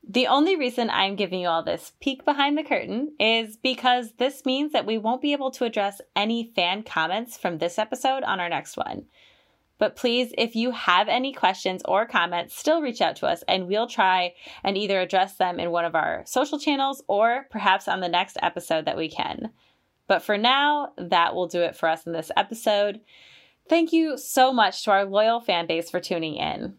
The 0.10 0.28
only 0.28 0.56
reason 0.56 0.90
I'm 0.90 1.18
giving 1.18 1.42
you 1.42 1.50
all 1.50 1.64
this 1.64 1.92
peek 2.00 2.24
behind 2.24 2.58
the 2.58 2.64
curtain 2.64 3.14
is 3.20 3.58
because 3.58 4.14
this 4.14 4.46
means 4.46 4.72
that 4.72 4.86
we 4.86 4.98
won't 4.98 5.22
be 5.22 5.34
able 5.34 5.52
to 5.52 5.66
address 5.66 6.00
any 6.16 6.54
fan 6.56 6.84
comments 6.84 7.38
from 7.38 7.58
this 7.58 7.78
episode 7.78 8.24
on 8.24 8.40
our 8.40 8.48
next 8.48 8.78
one. 8.78 9.08
But 9.80 9.98
please, 9.98 10.34
if 10.38 10.56
you 10.56 10.72
have 10.72 11.10
any 11.10 11.34
questions 11.34 11.82
or 11.86 12.06
comments, 12.06 12.56
still 12.56 12.82
reach 12.82 13.02
out 13.02 13.18
to 13.18 13.28
us 13.28 13.44
and 13.50 13.68
we'll 13.68 13.88
try 13.88 14.34
and 14.64 14.78
either 14.78 15.02
address 15.02 15.36
them 15.36 15.60
in 15.60 15.72
one 15.72 15.84
of 15.84 15.94
our 15.94 16.24
social 16.26 16.58
channels 16.58 17.04
or 17.10 17.46
perhaps 17.52 17.90
on 17.90 18.00
the 18.00 18.08
next 18.08 18.38
episode 18.42 18.86
that 18.86 18.98
we 18.98 19.10
can. 19.10 19.50
But 20.08 20.24
for 20.24 20.38
now, 20.38 20.94
that 20.98 21.36
will 21.36 21.48
do 21.48 21.62
it 21.62 21.76
for 21.76 21.90
us 21.90 22.08
in 22.08 22.14
this 22.14 22.32
episode. 22.38 23.02
Thank 23.68 23.92
you 23.92 24.18
so 24.18 24.54
much 24.54 24.86
to 24.86 24.92
our 24.92 25.04
loyal 25.04 25.42
fan 25.42 25.68
base 25.68 25.92
for 25.92 26.00
tuning 26.00 26.38
in. 26.38 26.76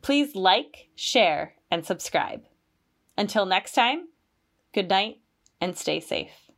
Please 0.00 0.34
like, 0.34 0.88
share, 0.96 1.54
and 1.70 1.84
subscribe. 1.84 2.40
Until 3.20 3.44
next 3.44 3.72
time, 3.72 4.08
good 4.72 4.88
night 4.88 5.18
and 5.60 5.76
stay 5.76 6.00
safe. 6.00 6.49